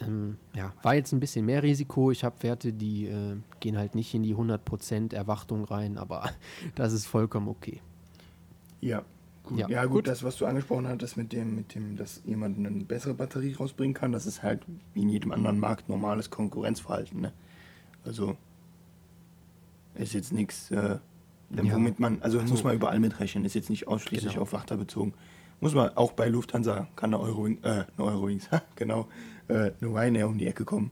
Ähm, 0.00 0.38
ja, 0.54 0.72
war 0.82 0.94
jetzt 0.94 1.12
ein 1.12 1.20
bisschen 1.20 1.46
mehr 1.46 1.62
Risiko. 1.62 2.10
Ich 2.10 2.24
habe 2.24 2.34
Werte, 2.42 2.72
die 2.72 3.06
äh, 3.06 3.36
gehen 3.60 3.76
halt 3.78 3.94
nicht 3.94 4.12
in 4.14 4.22
die 4.24 4.34
100% 4.34 5.14
Erwartung 5.14 5.64
rein, 5.64 5.98
aber 5.98 6.30
das 6.74 6.92
ist 6.92 7.06
vollkommen 7.06 7.48
okay. 7.48 7.80
Ja, 8.80 9.02
gut. 9.44 9.58
Ja, 9.58 9.68
Ja, 9.68 9.84
gut, 9.84 9.92
gut. 9.92 10.08
das, 10.08 10.22
was 10.24 10.36
du 10.36 10.46
angesprochen 10.46 10.88
hattest 10.88 11.16
mit 11.16 11.32
dem, 11.32 11.54
mit 11.54 11.74
dem, 11.74 11.96
dass 11.96 12.22
jemand 12.26 12.58
eine 12.58 12.70
bessere 12.84 13.14
Batterie 13.14 13.54
rausbringen 13.54 13.94
kann, 13.94 14.10
das 14.12 14.26
ist 14.26 14.42
halt 14.42 14.62
wie 14.94 15.02
in 15.02 15.08
jedem 15.10 15.30
anderen 15.32 15.60
Markt 15.60 15.88
normales 15.88 16.28
Konkurrenzverhalten. 16.30 17.20
Ne? 17.20 17.32
Also 18.04 18.36
ist 19.94 20.12
jetzt 20.12 20.32
nichts, 20.32 20.70
äh, 20.72 20.98
Ja. 21.50 21.74
womit 21.74 22.00
man, 22.00 22.20
also 22.20 22.40
Also- 22.40 22.52
muss 22.52 22.64
man 22.64 22.74
überall 22.74 22.98
mitrechnen, 22.98 23.44
ist 23.44 23.54
jetzt 23.54 23.70
nicht 23.70 23.86
ausschließlich 23.86 24.32
Genau. 24.32 24.42
auf 24.42 24.52
Wachter 24.52 24.76
bezogen. 24.76 25.14
Muss 25.60 25.72
man 25.74 25.96
auch 25.96 26.12
bei 26.12 26.28
Lufthansa 26.28 26.88
kann 26.96 27.14
eine 27.14 27.22
Eurowings, 27.22 27.60
äh, 27.62 27.84
eine 27.96 28.06
Eurowings, 28.06 28.48
genau, 28.76 29.06
äh, 29.48 29.72
eine 29.80 29.90
Ryanair 29.90 30.28
um 30.28 30.38
die 30.38 30.46
Ecke 30.46 30.64
kommen 30.64 30.90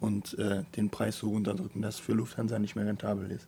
und 0.00 0.38
äh, 0.38 0.64
den 0.76 0.90
Preis 0.90 1.18
so 1.18 1.28
runterdrücken, 1.28 1.82
dass 1.82 1.98
für 1.98 2.12
Lufthansa 2.12 2.58
nicht 2.58 2.76
mehr 2.76 2.86
rentabel 2.86 3.30
ist. 3.30 3.46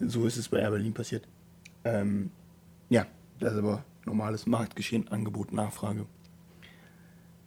So 0.00 0.26
ist 0.26 0.36
es 0.36 0.48
bei 0.48 0.58
Air 0.58 0.70
Berlin 0.70 0.94
passiert. 0.94 1.26
Ähm, 1.84 2.30
ja, 2.88 3.06
das 3.40 3.52
ist 3.54 3.58
aber 3.58 3.84
normales 4.04 4.46
Marktgeschehen, 4.46 5.08
Angebot, 5.08 5.52
Nachfrage. 5.52 6.06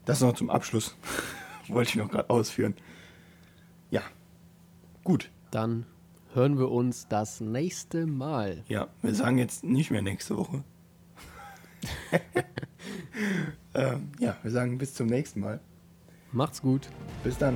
Das 0.06 0.22
noch 0.22 0.34
zum 0.34 0.50
Abschluss. 0.50 0.96
Wollte 1.68 1.92
ich 1.92 1.96
noch 1.96 2.10
gerade 2.10 2.30
ausführen. 2.30 2.76
Ja, 3.92 4.02
gut. 5.04 5.30
Dann 5.52 5.86
hören 6.34 6.58
wir 6.58 6.72
uns 6.72 7.08
das 7.08 7.42
nächste 7.42 8.06
Mal. 8.06 8.64
Ja, 8.68 8.88
wir 9.02 9.14
sagen 9.14 9.38
jetzt 9.38 9.64
nicht 9.64 9.92
mehr 9.92 10.02
nächste 10.02 10.38
Woche. 10.38 10.64
ähm, 13.74 14.10
ja, 14.20 14.38
wir 14.44 14.52
sagen 14.52 14.78
bis 14.78 14.94
zum 14.94 15.08
nächsten 15.08 15.40
Mal. 15.40 15.60
Macht's 16.32 16.62
gut. 16.62 16.90
Bis 17.24 17.38
dann. 17.38 17.56